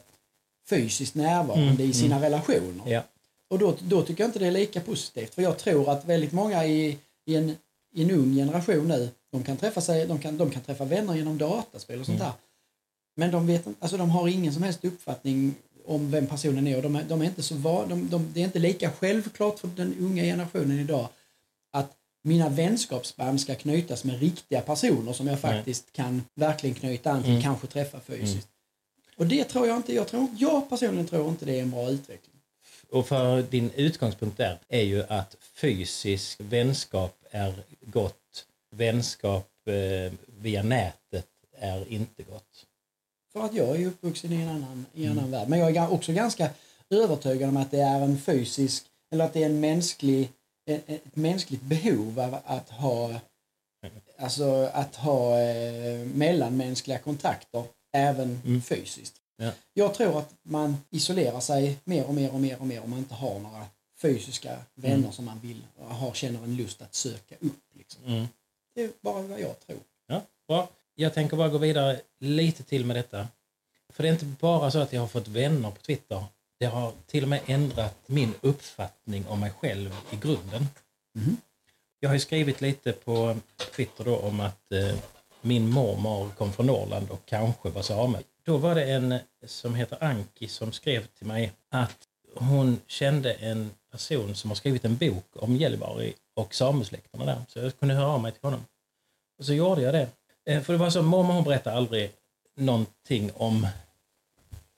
fysiskt 0.70 1.16
närvarande 1.16 1.70
Mm. 1.84 1.90
i 1.90 1.94
sina 1.94 2.22
relationer. 2.22 2.84
ja. 2.92 3.02
Och 3.48 3.60
då, 3.60 3.76
då 3.88 4.02
tycker 4.02 4.24
jag 4.24 4.28
inte 4.28 4.40
det 4.40 4.48
är 4.48 4.52
lika 4.52 4.82
positivt. 4.82 5.34
För 5.36 5.42
jag 5.42 5.58
tror 5.58 5.90
att 5.90 6.06
väldigt 6.06 6.32
många 6.32 6.66
i, 6.66 6.98
i, 7.26 7.36
en, 7.36 7.56
i 7.96 8.04
en 8.04 8.12
ung 8.12 8.36
generation 8.36 8.88
nu, 8.88 9.10
de 9.32 9.44
kan 9.44 9.58
träffa, 9.58 9.82
sig, 9.82 10.08
de 10.08 10.20
kan, 10.20 10.38
de 10.38 10.52
kan 10.52 10.62
träffa 10.62 10.86
vänner 10.86 11.16
genom 11.16 11.38
dataspel 11.38 12.00
och 12.00 12.06
sånt 12.06 12.20
Mm. 12.20 12.28
där. 12.32 12.38
Men 13.16 13.32
de, 13.32 13.48
vet, 13.48 13.66
alltså 13.80 13.98
de 13.98 14.10
har 14.10 14.28
ingen 14.28 14.54
som 14.54 14.64
helst 14.64 14.86
uppfattning 14.86 15.56
om 15.90 16.12
vem 16.12 16.28
personen 16.28 16.68
är 16.68 16.76
och 16.76 16.82
de 16.84 17.02
de 17.10 17.22
är 17.22 17.26
inte 17.26 17.44
så 17.44 17.56
van, 17.56 17.90
de, 17.90 18.10
de, 18.10 18.32
det 18.34 18.40
är 18.40 18.46
inte 18.46 18.60
lika 18.60 18.92
självklart 18.92 19.60
för 19.60 19.68
den 19.68 19.96
unga 20.00 20.24
generationen 20.24 20.80
idag 20.80 21.10
att 21.72 21.92
mina 22.24 22.50
vänskapsband 22.50 23.42
ska 23.42 23.56
knytas 23.56 24.04
med 24.04 24.20
riktiga 24.20 24.62
personer 24.62 25.14
som 25.14 25.28
jag 25.28 25.40
Nej. 25.44 25.54
faktiskt 25.54 25.92
kan 25.94 26.24
verkligen 26.36 26.76
knyta 26.76 27.12
an 27.12 27.22
till, 27.24 27.32
Mm. 27.32 27.44
kanske 27.44 27.68
träffa 27.68 28.00
fysiskt. 28.00 28.48
Och 29.18 29.28
det 29.28 29.44
tror 29.44 29.68
jag 29.68 29.78
inte, 29.78 29.94
jag, 29.94 30.08
tror, 30.08 30.28
jag 30.38 30.70
personligen 30.70 31.08
tror 31.08 31.30
inte 31.30 31.46
det 31.46 31.58
är 31.58 31.62
en 31.62 31.72
bra 31.72 31.90
utveckling. 31.90 32.36
Och 32.90 33.08
för 33.08 33.42
din 33.42 33.72
utgångspunkt 33.76 34.38
där 34.38 34.60
är 34.68 34.82
ju 34.82 35.04
att 35.04 35.36
fysisk 35.56 36.40
vänskap 36.42 37.18
är 37.32 37.54
gott, 37.82 38.46
vänskap 38.72 39.50
eh, 39.66 40.14
via 40.40 40.64
nätet 40.64 41.28
är 41.60 41.92
inte 41.94 42.24
gott. 42.24 42.66
För 43.34 43.40
att 43.46 43.54
jag 43.54 43.82
är 43.82 43.86
uppvuxen 43.88 44.34
i 44.34 44.36
en 44.42 44.50
annan, 44.50 44.86
i 44.94 45.06
en 45.06 45.12
Mm. 45.12 45.18
annan 45.20 45.32
värld. 45.32 45.50
Men 45.50 45.60
jag 45.60 45.76
är 45.76 45.92
också 45.94 46.14
ganska 46.14 46.50
övertygad 46.90 47.50
om 47.50 47.58
att 47.58 47.72
det 47.72 47.80
är 47.80 48.02
en 48.02 48.22
fysisk, 48.22 48.86
eller 49.12 49.26
att 49.26 49.34
det 49.34 49.42
är 49.42 49.46
en 49.46 49.60
mänsklig, 49.60 50.30
ett, 50.70 50.90
ett 50.90 51.16
mänskligt 51.16 51.62
behov 51.62 52.20
av 52.20 52.38
att 52.46 52.70
ha, 52.70 53.16
alltså 54.20 54.70
att 54.74 54.96
ha 54.96 55.40
eh, 55.42 56.00
mellanmänskliga 56.06 56.98
kontakter 57.00 57.64
även 57.94 58.42
Mm. 58.46 58.62
fysiskt. 58.62 59.16
Ja. 59.38 59.52
Jag 59.74 59.94
tror 59.94 60.20
att 60.20 60.34
man 60.44 60.78
isolerar 60.90 61.40
sig 61.40 61.78
mer 61.84 62.06
och 62.06 62.14
mer 62.14 62.34
och 62.34 62.40
mer 62.40 62.60
och 62.60 62.68
mer 62.68 62.82
om 62.84 62.90
man 62.90 63.00
inte 63.00 63.14
har 63.14 63.40
några 63.40 63.66
fysiska 64.02 64.58
vänner 64.76 64.96
Mm. 64.98 65.12
som 65.12 65.26
man 65.26 65.40
vill 65.40 65.62
och 65.78 65.86
har, 65.96 66.14
känner 66.14 66.44
en 66.44 66.56
lust 66.56 66.82
att 66.82 66.96
söka 66.96 67.36
upp. 67.40 67.64
Liksom. 67.78 68.04
Mm. 68.06 68.26
Det 68.76 68.84
är 68.84 68.90
bara 69.02 69.22
vad 69.22 69.40
jag 69.40 69.60
tror. 69.60 69.80
Ja, 70.08 70.22
bra. 70.48 70.70
Jag 71.02 71.14
tänker 71.14 71.38
bara 71.38 71.50
gå 71.50 71.58
vidare 71.58 72.02
lite 72.20 72.64
till 72.64 72.86
med 72.86 72.96
detta. 72.96 73.28
För 73.90 74.04
det 74.04 74.10
är 74.10 74.14
inte 74.14 74.26
bara 74.26 74.72
så 74.72 74.80
att 74.80 74.94
jag 74.94 75.02
har 75.02 75.08
fått 75.08 75.28
vänner 75.28 75.72
på 75.72 75.82
Twitter. 75.82 76.24
Det 76.60 76.66
har 76.66 76.94
till 77.08 77.24
och 77.24 77.30
med 77.30 77.42
ändrat 77.46 77.96
min 78.06 78.34
uppfattning 78.42 79.28
om 79.28 79.40
mig 79.40 79.52
själv 79.52 79.96
i 80.12 80.16
grunden. 80.16 80.68
Mhm. 81.16 81.38
Jag 82.00 82.10
har 82.10 82.14
ju 82.14 82.20
skrivit 82.20 82.62
lite 82.62 82.92
på 82.92 83.38
Twitter 83.76 84.04
då 84.04 84.18
om 84.18 84.40
att 84.40 84.72
eh, 84.72 84.96
min 85.42 85.70
mormor 85.70 86.30
kom 86.38 86.54
från 86.54 86.66
Norrland 86.66 87.10
och 87.10 87.26
kanske 87.26 87.70
var 87.70 87.82
same. 87.82 88.20
Då 88.44 88.58
var 88.58 88.76
det 88.76 88.86
en 88.86 89.20
som 89.46 89.76
heter 89.76 90.04
Anki 90.04 90.48
som 90.48 90.72
skrev 90.72 91.06
till 91.06 91.28
mig 91.28 91.52
att 91.70 91.98
hon 92.36 92.80
kände 92.88 93.34
en 93.34 93.72
person 93.92 94.36
som 94.36 94.50
har 94.50 94.56
skrivit 94.56 94.86
en 94.86 94.98
bok 94.98 95.28
om 95.36 95.56
Gällivare 95.56 96.12
och 96.34 96.56
samesläkterna 96.56 97.26
där. 97.26 97.42
Så 97.48 97.60
jag 97.60 97.80
kunde 97.80 97.96
höra 97.96 98.08
av 98.08 98.22
mig 98.22 98.32
till 98.32 98.44
honom. 98.44 98.66
Och 99.38 99.46
så 99.46 99.54
gjorde 99.54 99.82
jag 99.82 99.94
det. 99.94 100.08
Eh, 100.50 100.62
för 100.62 100.74
det 100.74 100.80
var 100.80 100.90
så, 100.90 101.02
mormor 101.02 101.34
hon 101.34 101.44
berättade 101.44 101.76
aldrig 101.76 102.12
någonting 102.56 103.32
om, 103.36 103.68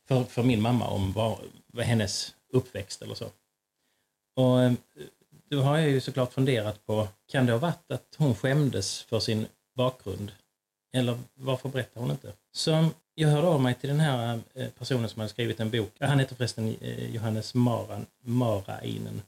för, 0.07 0.23
för 0.23 0.43
min 0.43 0.61
mamma, 0.61 0.87
om 0.87 1.11
var, 1.11 1.39
var 1.67 1.83
hennes 1.83 2.35
uppväxt 2.53 3.01
eller 3.01 3.15
så. 3.15 3.29
Och 4.35 4.61
eh, 4.61 4.73
då 5.49 5.61
har 5.61 5.77
jag 5.77 5.89
ju 5.89 6.01
såklart 6.01 6.33
funderat 6.33 6.85
på, 6.85 7.07
kan 7.27 7.45
det 7.45 7.51
ha 7.51 7.59
varit 7.59 7.91
att 7.91 8.15
hon 8.17 8.35
skämdes 8.35 9.01
för 9.01 9.19
sin 9.19 9.47
bakgrund? 9.75 10.31
Eller 10.93 11.19
varför 11.33 11.69
berättar 11.69 12.01
hon 12.01 12.11
inte? 12.11 12.33
Så 12.51 12.89
jag 13.15 13.29
hörde 13.29 13.47
av 13.47 13.61
mig 13.61 13.73
till 13.73 13.89
den 13.89 13.99
här 13.99 14.39
eh, 14.53 14.69
personen 14.69 15.09
som 15.09 15.19
hade 15.19 15.29
skrivit 15.29 15.59
en 15.59 15.71
bok. 15.71 15.91
Han 15.99 16.19
heter 16.19 16.35
förresten 16.35 16.75
Johannes 17.13 17.53
Maran, 17.53 18.05
Marainen. 18.21 19.21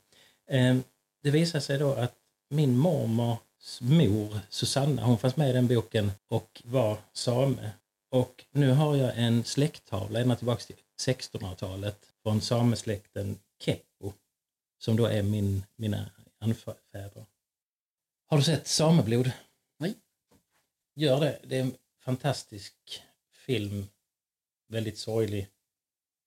Det 1.23 1.31
visade 1.31 1.61
sig 1.61 1.79
då 1.79 1.93
att 1.93 2.13
min 2.49 2.77
mormor 2.77 3.37
mor 3.81 4.39
Susanna, 4.49 5.05
hon 5.05 5.17
fanns 5.17 5.35
med 5.35 5.49
i 5.49 5.53
den 5.53 5.67
boken 5.67 6.11
och 6.27 6.61
var 6.65 6.97
same. 7.13 7.71
Och 8.09 8.45
nu 8.51 8.71
har 8.71 8.95
jag 8.95 9.17
en 9.17 9.43
släkttavla 9.43 10.19
ända 10.19 10.35
tillbaka 10.35 10.63
till 10.63 10.75
1600-talet 11.07 12.13
från 12.23 12.41
samesläkten 12.41 13.39
Keppo, 13.59 14.13
som 14.77 14.95
då 14.95 15.05
är 15.05 15.23
min, 15.23 15.63
mina 15.75 16.11
anfäder. 16.39 17.25
Har 18.27 18.37
du 18.37 18.43
sett 18.43 18.67
Sameblod? 18.67 19.31
Nej. 19.79 19.95
Gör 20.95 21.19
det. 21.19 21.39
Det 21.43 21.57
är 21.57 21.61
en 21.61 21.75
fantastisk 21.99 22.73
film. 23.45 23.87
Väldigt 24.67 24.97
sorglig. 24.97 25.47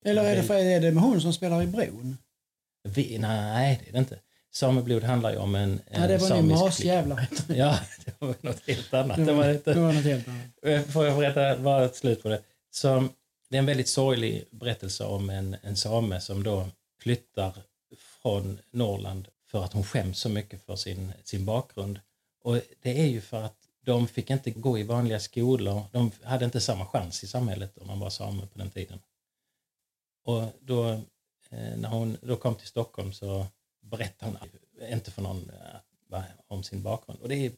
Eller 0.05 0.25
är 0.25 0.37
det, 0.37 0.43
för, 0.43 0.55
är 0.55 0.81
det 0.81 0.93
med 0.93 1.03
hon 1.03 1.21
som 1.21 1.33
spelar 1.33 1.63
i 1.63 1.67
Bron? 1.67 2.19
Vi, 2.83 3.19
nej, 3.19 3.81
det 3.83 3.89
är 3.89 3.93
det 3.93 3.99
inte. 3.99 4.21
Sameblod 4.57 5.03
handlar 5.05 5.31
ju 5.31 5.37
om 5.37 5.55
en, 5.55 5.71
en 5.71 5.81
Ja, 6.03 6.09
det 6.09 6.19
var 6.19 6.29
samisk 6.29 6.61
masjävlar. 6.61 7.27
Ja, 7.49 7.79
det 8.05 8.15
var 8.19 8.35
något 8.41 8.67
helt 8.67 8.95
annat. 8.95 9.17
Det 9.17 9.25
Det 9.25 9.33
var 9.33 9.45
var, 9.45 9.53
inte... 9.53 9.75
det 9.75 9.81
var 9.81 9.93
något 9.93 10.05
helt 10.05 10.29
annat. 10.29 10.47
Eh, 10.63 10.83
Får 10.83 11.07
jag 11.07 11.19
berätta 11.19 11.63
bara 11.63 11.85
ett 11.85 11.97
slut 11.97 12.23
på 12.23 12.29
det? 12.29 12.43
Så, 12.71 13.09
det 13.51 13.57
är 13.57 13.59
en 13.59 13.67
väldigt 13.67 13.89
sorglig 13.89 14.45
berättelse 14.51 15.05
om 15.05 15.31
en, 15.31 15.57
en 15.63 15.77
same 15.77 16.21
som 16.21 16.43
då 16.43 16.69
flyttar 17.01 17.53
från 18.23 18.59
Norrland 18.71 19.29
för 19.47 19.65
att 19.65 19.73
hon 19.73 19.85
skäms 19.85 20.19
så 20.19 20.29
mycket 20.29 20.63
för 20.67 20.77
sin, 20.77 21.13
sin 21.25 21.45
bakgrund. 21.45 22.01
Och 22.43 22.61
det 22.83 23.01
är 23.01 23.07
ju 23.07 23.21
för 23.21 23.43
att 23.43 23.57
de 23.85 24.09
fick 24.09 24.31
inte 24.31 24.51
gå 24.51 24.79
i 24.79 24.83
vanliga 24.83 25.21
skolor. 25.21 25.83
De 25.93 26.11
hade 26.23 26.45
inte 26.45 26.61
samma 26.61 26.87
chans 26.87 27.25
i 27.25 27.27
samhället 27.27 27.79
om 27.79 27.87
man 27.87 28.01
var 28.01 28.11
same 28.11 28.47
på 28.47 28.59
den 28.59 28.71
tiden. 28.71 28.99
Och 30.25 30.43
då, 30.61 30.91
eh, 31.51 31.77
när 31.77 31.89
hon 31.89 32.17
då 32.23 32.37
kom 32.37 32.55
till 32.55 32.67
Stockholm 32.69 33.13
så 33.13 33.47
berättade 33.91 34.33
hon 34.41 34.89
inte 34.93 35.11
för 35.11 35.23
någon 35.23 35.51
eh, 36.13 36.23
om 36.47 36.63
sin 36.63 36.83
bakgrund. 36.83 37.21
Och 37.21 37.29
det 37.29 37.35
är 37.47 37.53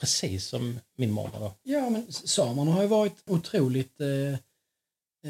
precis 0.00 0.46
som 0.46 0.80
min 0.96 1.10
mormor 1.10 1.38
då. 1.40 1.54
Ja, 1.62 1.90
men 1.90 2.12
samerna 2.12 2.70
har 2.72 2.82
ju 2.82 2.88
varit 2.88 3.22
otroligt 3.26 4.00
eh, 4.00 4.38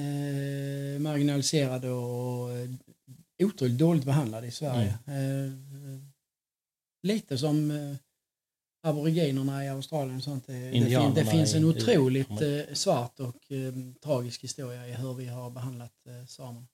eh, 0.02 1.00
marginaliserade 1.00 1.90
och 1.90 2.50
eh, 2.52 2.68
otroligt 3.42 3.78
dåligt 3.78 4.04
behandlade 4.04 4.46
i 4.46 4.50
Sverige. 4.50 4.98
Eh, 5.06 5.52
lite 7.02 7.38
som 7.38 7.70
eh, 7.70 7.96
aboriginerna 8.82 9.64
i 9.64 9.68
Australien 9.68 10.16
och 10.16 10.22
sånt. 10.24 10.46
Det, 10.46 10.52
fin, 11.00 11.14
det 11.14 11.24
finns 11.30 11.54
en 11.54 11.62
i- 11.62 11.64
otroligt 11.66 12.30
eh, 12.30 12.74
svart 12.74 13.20
och 13.20 13.36
tragisk 14.02 14.44
historia 14.44 14.88
i 14.88 14.92
hur 14.92 15.14
vi 15.14 15.26
har 15.26 15.50
behandlat 15.50 15.92
eh, 16.06 16.26
samerna. 16.26 16.66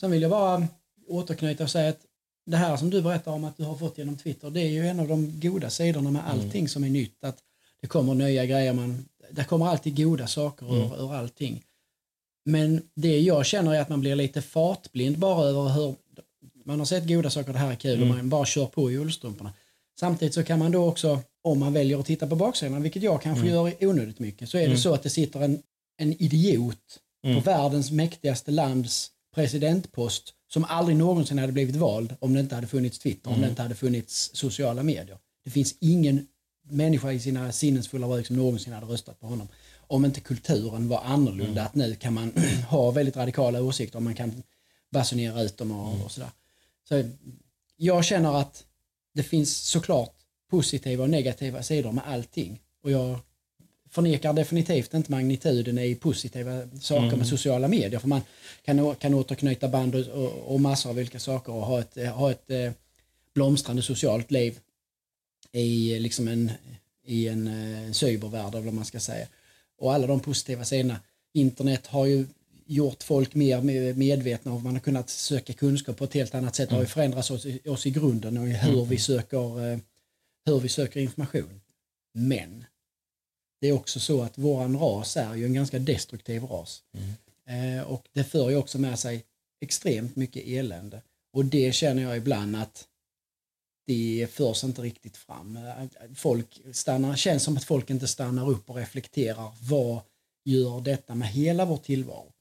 Sen 0.00 0.10
vill 0.10 0.22
jag 0.22 0.30
bara 0.30 0.68
återknyta 1.06 1.64
och 1.64 1.70
säga 1.70 1.88
att 1.90 2.06
det 2.46 2.56
här 2.56 2.76
som 2.76 2.90
du 2.90 3.02
berättar 3.02 3.32
om 3.32 3.44
att 3.44 3.56
du 3.56 3.64
har 3.64 3.76
fått 3.76 3.98
genom 3.98 4.16
Twitter, 4.16 4.50
det 4.50 4.60
är 4.60 4.70
ju 4.70 4.88
en 4.88 5.00
av 5.00 5.08
de 5.08 5.40
goda 5.40 5.70
sidorna 5.70 6.10
med 6.10 6.28
allting 6.28 6.68
som 6.68 6.84
är 6.84 6.90
nytt. 6.90 7.24
Att 7.24 7.38
det 7.80 7.86
kommer 7.86 8.14
nya 8.14 8.46
grejer, 8.46 8.72
man, 8.72 9.04
det 9.30 9.44
kommer 9.44 9.66
alltid 9.66 9.96
goda 9.96 10.26
saker 10.26 10.76
ur, 10.76 11.04
ur 11.04 11.14
allting. 11.14 11.62
Men 12.44 12.82
det 12.94 13.20
jag 13.20 13.46
känner 13.46 13.74
är 13.74 13.80
att 13.80 13.88
man 13.88 14.00
blir 14.00 14.16
lite 14.16 14.42
fartblind 14.42 15.18
bara 15.18 15.44
över 15.44 15.68
hur 15.68 15.94
man 16.64 16.78
har 16.78 16.86
sett 16.86 17.08
goda 17.08 17.30
saker, 17.30 17.52
det 17.52 17.58
här 17.58 17.70
är 17.70 17.74
kul 17.74 18.00
och 18.00 18.06
man 18.06 18.28
bara 18.28 18.44
kör 18.44 18.66
på 18.66 18.90
i 18.90 18.98
ullstrumporna. 18.98 19.52
Samtidigt 20.00 20.34
så 20.34 20.42
kan 20.42 20.58
man 20.58 20.72
då 20.72 20.88
också, 20.88 21.20
om 21.42 21.58
man 21.58 21.72
väljer 21.72 21.98
att 21.98 22.06
titta 22.06 22.26
på 22.26 22.36
baksidan, 22.36 22.82
vilket 22.82 23.02
jag 23.02 23.22
kanske 23.22 23.46
gör 23.46 23.74
onödigt 23.80 24.18
mycket, 24.18 24.48
så 24.48 24.58
är 24.58 24.68
det 24.68 24.76
så 24.76 24.94
att 24.94 25.02
det 25.02 25.10
sitter 25.10 25.40
en, 25.40 25.62
en 25.96 26.22
idiot 26.22 27.00
på 27.22 27.40
världens 27.40 27.90
mäktigaste 27.90 28.50
lands 28.50 29.10
presidentpost 29.34 30.34
som 30.48 30.64
aldrig 30.64 30.96
någonsin 30.96 31.38
hade 31.38 31.52
blivit 31.52 31.76
vald 31.76 32.16
om 32.20 32.34
det 32.34 32.40
inte 32.40 32.54
hade 32.54 32.66
funnits 32.66 32.98
Twitter, 32.98 33.30
om 33.30 33.40
det 33.40 33.48
inte 33.48 33.62
hade 33.62 33.74
funnits 33.74 34.30
sociala 34.34 34.82
medier. 34.82 35.18
Det 35.44 35.50
finns 35.50 35.74
ingen 35.80 36.26
människa 36.70 37.12
i 37.12 37.20
sina 37.20 37.52
sinnesfulla 37.52 38.06
rök 38.06 38.26
som 38.26 38.36
någonsin 38.36 38.72
hade 38.72 38.86
röstat 38.86 39.20
på 39.20 39.26
honom. 39.26 39.48
Om 39.76 40.04
inte 40.04 40.20
kulturen 40.20 40.88
var 40.88 41.00
annorlunda, 41.04 41.62
att 41.62 41.74
nu 41.74 41.94
kan 41.94 42.14
man 42.14 42.32
ha 42.68 42.90
väldigt 42.90 43.16
radikala 43.16 43.62
åsikter 43.62 44.00
man 44.00 44.14
kan 44.14 44.42
basunera 44.92 45.42
ut 45.42 45.56
dem 45.56 45.70
och, 45.70 46.04
och 46.04 46.12
sådär. 46.12 46.30
Så 46.88 47.04
jag 47.76 48.04
känner 48.04 48.40
att 48.40 48.64
det 49.14 49.22
finns 49.22 49.56
såklart 49.56 50.14
positiva 50.50 51.02
och 51.02 51.10
negativa 51.10 51.62
sidor 51.62 51.92
med 51.92 52.04
allting. 52.06 52.60
Och 52.82 52.90
jag 52.90 53.18
förnekar 53.94 54.32
definitivt 54.32 54.94
inte 54.94 55.10
magnituden 55.10 55.78
i 55.78 55.94
positiva 55.94 56.68
saker 56.80 57.16
med 57.16 57.26
sociala 57.26 57.68
medier. 57.68 58.00
För 58.00 58.08
man 58.08 58.20
kan, 58.64 58.94
kan 58.94 59.14
återknyta 59.14 59.68
band 59.68 59.94
och, 59.94 60.06
och, 60.06 60.54
och 60.54 60.60
massor 60.60 60.90
av 60.90 60.96
olika 60.98 61.18
saker 61.20 61.52
och 61.52 61.66
ha 61.66 61.80
ett, 61.80 61.96
ha 62.14 62.30
ett 62.30 62.50
eh, 62.50 62.72
blomstrande 63.34 63.82
socialt 63.82 64.30
liv 64.30 64.58
i, 65.52 65.98
liksom 65.98 66.28
en, 66.28 66.50
i 67.06 67.28
en 67.28 67.46
eh, 67.46 67.92
cybervärld 67.92 68.54
eller 68.54 68.64
vad 68.64 68.74
man 68.74 68.84
ska 68.84 69.00
säga. 69.00 69.26
Och 69.78 69.94
alla 69.94 70.06
de 70.06 70.20
positiva 70.20 70.64
sidorna. 70.64 70.96
Internet 71.34 71.86
har 71.86 72.06
ju 72.06 72.26
gjort 72.66 73.02
folk 73.02 73.34
mer 73.34 73.60
med- 73.60 73.98
medvetna 73.98 74.52
och 74.52 74.62
man 74.62 74.72
har 74.72 74.80
kunnat 74.80 75.10
söka 75.10 75.52
kunskap 75.52 75.96
på 75.96 76.04
ett 76.04 76.14
helt 76.14 76.34
annat 76.34 76.54
sätt. 76.56 76.68
Det 76.68 76.74
har 76.74 76.82
ju 76.82 76.88
förändrats 76.88 77.30
oss, 77.30 77.46
i- 77.46 77.60
oss 77.68 77.86
i 77.86 77.90
grunden 77.90 78.38
och 78.38 78.48
i 78.48 78.52
hur 78.52 78.84
vi 78.84 78.98
söker, 78.98 79.72
eh, 79.72 79.78
hur 80.46 80.60
vi 80.60 80.68
söker 80.68 81.00
information. 81.00 81.60
Men 82.14 82.64
det 83.62 83.68
är 83.68 83.72
också 83.72 84.00
så 84.00 84.22
att 84.22 84.38
våran 84.38 84.78
ras 84.78 85.16
är 85.16 85.34
ju 85.34 85.44
en 85.44 85.52
ganska 85.54 85.78
destruktiv 85.78 86.44
ras. 86.44 86.82
Eh, 87.46 87.82
och 87.82 88.08
det 88.12 88.24
för 88.24 88.50
ju 88.50 88.56
också 88.56 88.78
med 88.78 88.98
sig 88.98 89.24
extremt 89.60 90.16
mycket 90.16 90.42
elände. 90.46 91.02
Och 91.32 91.44
det 91.44 91.72
känner 91.74 92.02
jag 92.02 92.16
ibland 92.16 92.56
att 92.56 92.88
det 93.86 94.28
förs 94.30 94.64
inte 94.64 94.82
riktigt 94.82 95.16
fram. 95.16 95.56
Eh, 95.56 95.84
Folk 96.14 96.60
stannar, 96.72 97.16
känns 97.16 97.42
som 97.42 97.56
att 97.56 97.64
folk 97.64 97.90
inte 97.90 98.08
stannar 98.08 98.50
upp 98.50 98.70
och 98.70 98.76
reflekterar. 98.76 99.52
Vad 99.70 100.00
gör 100.44 100.80
detta 100.80 101.14
med 101.14 101.28
hela 101.28 101.64
vår 101.64 101.76
tillvaro? 101.76 102.32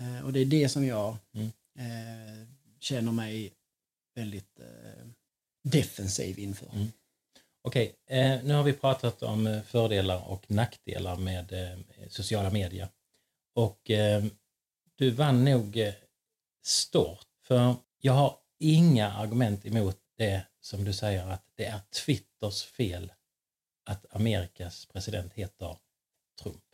Eh, 0.00 0.24
och 0.24 0.32
det 0.32 0.40
är 0.40 0.44
det 0.46 0.68
som 0.68 0.84
jag 0.86 1.16
Mm. 1.34 1.46
eh, 1.78 2.46
känner 2.80 3.12
mig 3.12 3.52
väldigt 4.14 4.60
eh, 4.60 5.06
defensiv 5.68 6.38
inför. 6.38 6.68
Okej, 7.64 7.96
eh, 8.06 8.42
nu 8.44 8.54
har 8.54 8.62
vi 8.62 8.72
pratat 8.72 9.22
om 9.22 9.46
eh, 9.46 9.62
fördelar 9.62 10.30
och 10.30 10.50
nackdelar 10.50 11.16
med 11.16 11.52
eh, 11.52 11.78
sociala 12.08 12.50
medier. 12.50 12.88
Och 13.54 13.90
eh, 13.90 14.24
du 14.96 15.10
vann 15.10 15.44
nog 15.44 15.76
eh, 15.76 15.94
stort. 16.64 17.26
För 17.44 17.74
jag 18.00 18.12
har 18.12 18.36
inga 18.58 19.12
argument 19.12 19.66
emot 19.66 19.96
det 20.18 20.42
som 20.60 20.84
du 20.84 20.92
säger 20.92 21.26
att 21.26 21.44
det 21.56 21.64
är 21.64 21.80
Twitters 22.04 22.64
fel 22.64 23.12
att 23.90 24.14
Amerikas 24.14 24.86
president 24.86 25.32
heter 25.34 25.76
Trump. 26.42 26.64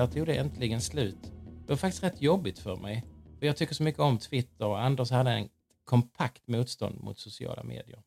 Där 0.00 0.06
tog 0.06 0.26
det 0.26 0.36
äntligen 0.36 0.80
slut. 0.80 1.32
Det 1.66 1.68
var 1.68 1.76
faktiskt 1.76 2.02
rätt 2.02 2.22
jobbigt 2.22 2.58
för 2.58 2.76
mig. 2.76 3.04
För 3.38 3.46
jag 3.46 3.56
tycker 3.56 3.74
så 3.74 3.82
mycket 3.82 4.00
om 4.00 4.18
Twitter 4.18 4.66
och 4.66 4.82
Anders 4.82 5.10
hade 5.10 5.30
en 5.30 5.48
kompakt 5.84 6.46
motstånd 6.46 7.00
mot 7.00 7.18
sociala 7.18 7.62
medier. 7.62 8.02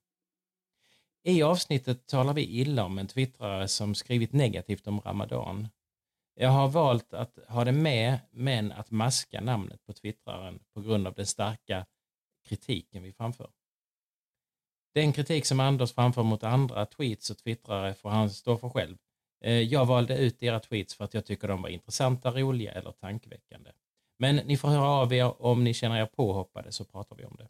I 1.23 1.43
avsnittet 1.43 2.08
talar 2.08 2.34
vi 2.34 2.41
illa 2.41 2.86
om 2.86 2.97
en 2.97 3.08
twittrare 3.08 3.67
som 3.67 3.95
skrivit 3.95 4.34
negativt 4.34 4.88
om 4.88 5.01
Ramadan. 5.01 5.67
Jag 6.36 6.49
har 6.49 6.67
valt 6.67 7.13
att 7.13 7.39
ha 7.47 7.63
det 7.63 7.71
med, 7.71 8.19
men 8.32 8.71
att 8.71 8.91
maska 8.91 9.41
namnet 9.41 9.86
på 9.86 9.93
twittraren 9.93 10.60
på 10.73 10.82
grund 10.82 11.08
av 11.08 11.13
den 11.13 11.27
starka 11.27 11.86
kritiken 12.47 13.03
vi 13.03 13.13
framför. 13.13 13.51
Den 14.93 15.13
kritik 15.13 15.45
som 15.45 15.60
Anders 15.60 15.93
framför 15.93 16.23
mot 16.23 16.43
andra 16.43 16.86
tweets 16.86 17.29
och 17.29 17.38
twittrare 17.38 17.93
får 17.93 18.10
han 18.10 18.29
stå 18.29 18.58
för 18.58 18.69
själv. 18.69 18.97
Eh, 19.43 19.62
jag 19.62 19.86
valde 19.86 20.17
ut 20.17 20.43
era 20.43 20.60
tweets 20.60 20.95
för 20.95 21.03
att 21.03 21.13
jag 21.13 21.25
tycker 21.25 21.47
de 21.47 21.62
var 21.62 21.69
intressanta, 21.69 22.32
roliga 22.32 22.71
eller 22.71 22.91
tankeväckande. 22.91 23.71
Men 24.19 24.36
ni 24.36 24.58
får 24.58 24.67
höra 24.67 24.88
av 24.88 25.13
er 25.13 25.41
om 25.41 25.63
ni 25.63 25.73
känner 25.73 26.01
er 26.01 26.06
påhoppade 26.06 26.71
så 26.71 26.86
pratar 26.86 27.15
vi 27.15 27.25
om 27.25 27.36
det. 27.38 27.47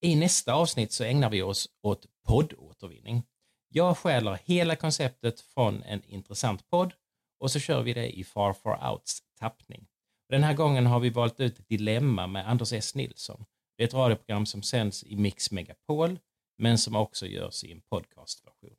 I 0.00 0.16
nästa 0.16 0.54
avsnitt 0.54 0.92
så 0.92 1.04
ägnar 1.04 1.30
vi 1.30 1.42
oss 1.42 1.68
åt 1.82 2.06
poddåtervinning. 2.26 3.22
Jag 3.68 3.98
stjäler 3.98 4.38
hela 4.44 4.76
konceptet 4.76 5.40
från 5.40 5.82
en 5.82 6.02
intressant 6.06 6.70
podd 6.70 6.94
och 7.40 7.50
så 7.50 7.60
kör 7.60 7.82
vi 7.82 7.92
det 7.92 8.18
i 8.18 8.24
Far 8.24 8.52
Far 8.52 8.92
Outs 8.92 9.22
tappning. 9.38 9.86
Den 10.28 10.42
här 10.42 10.54
gången 10.54 10.86
har 10.86 11.00
vi 11.00 11.10
valt 11.10 11.40
ut 11.40 11.68
dilemma 11.68 12.26
med 12.26 12.48
Anders 12.48 12.72
S. 12.72 12.94
Nilsson. 12.94 13.44
Det 13.76 13.82
är 13.82 13.88
ett 13.88 13.94
radioprogram 13.94 14.46
som 14.46 14.62
sänds 14.62 15.04
i 15.04 15.16
Mix 15.16 15.50
Megapol, 15.50 16.18
men 16.58 16.78
som 16.78 16.96
också 16.96 17.26
görs 17.26 17.64
i 17.64 17.72
en 17.72 17.80
podcastversion. 17.80 18.76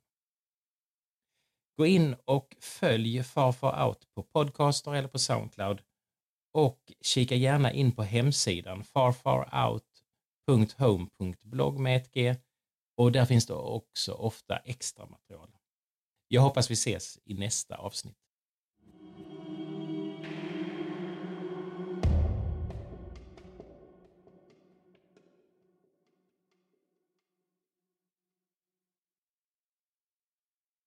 Gå 1.76 1.86
in 1.86 2.16
och 2.24 2.56
följ 2.60 3.22
Far 3.22 3.52
Far 3.52 3.88
Out 3.88 4.14
på 4.14 4.22
Podcaster 4.22 4.94
eller 4.94 5.08
på 5.08 5.18
Soundcloud 5.18 5.82
och 6.52 6.92
kika 7.00 7.34
gärna 7.34 7.72
in 7.72 7.92
på 7.92 8.02
hemsidan 8.02 8.84
farfarout.home.blogg 8.84 11.78
med 11.78 11.96
ett 11.96 12.12
G 12.12 12.36
och 12.96 13.12
där 13.12 13.26
finns 13.26 13.46
det 13.46 13.54
också 13.54 14.12
ofta 14.12 14.56
extra 14.56 15.06
material. 15.06 15.56
Jag 16.28 16.42
hoppas 16.42 16.70
vi 16.70 16.74
ses 16.74 17.18
i 17.24 17.34
nästa 17.34 17.76
avsnitt. 17.76 18.25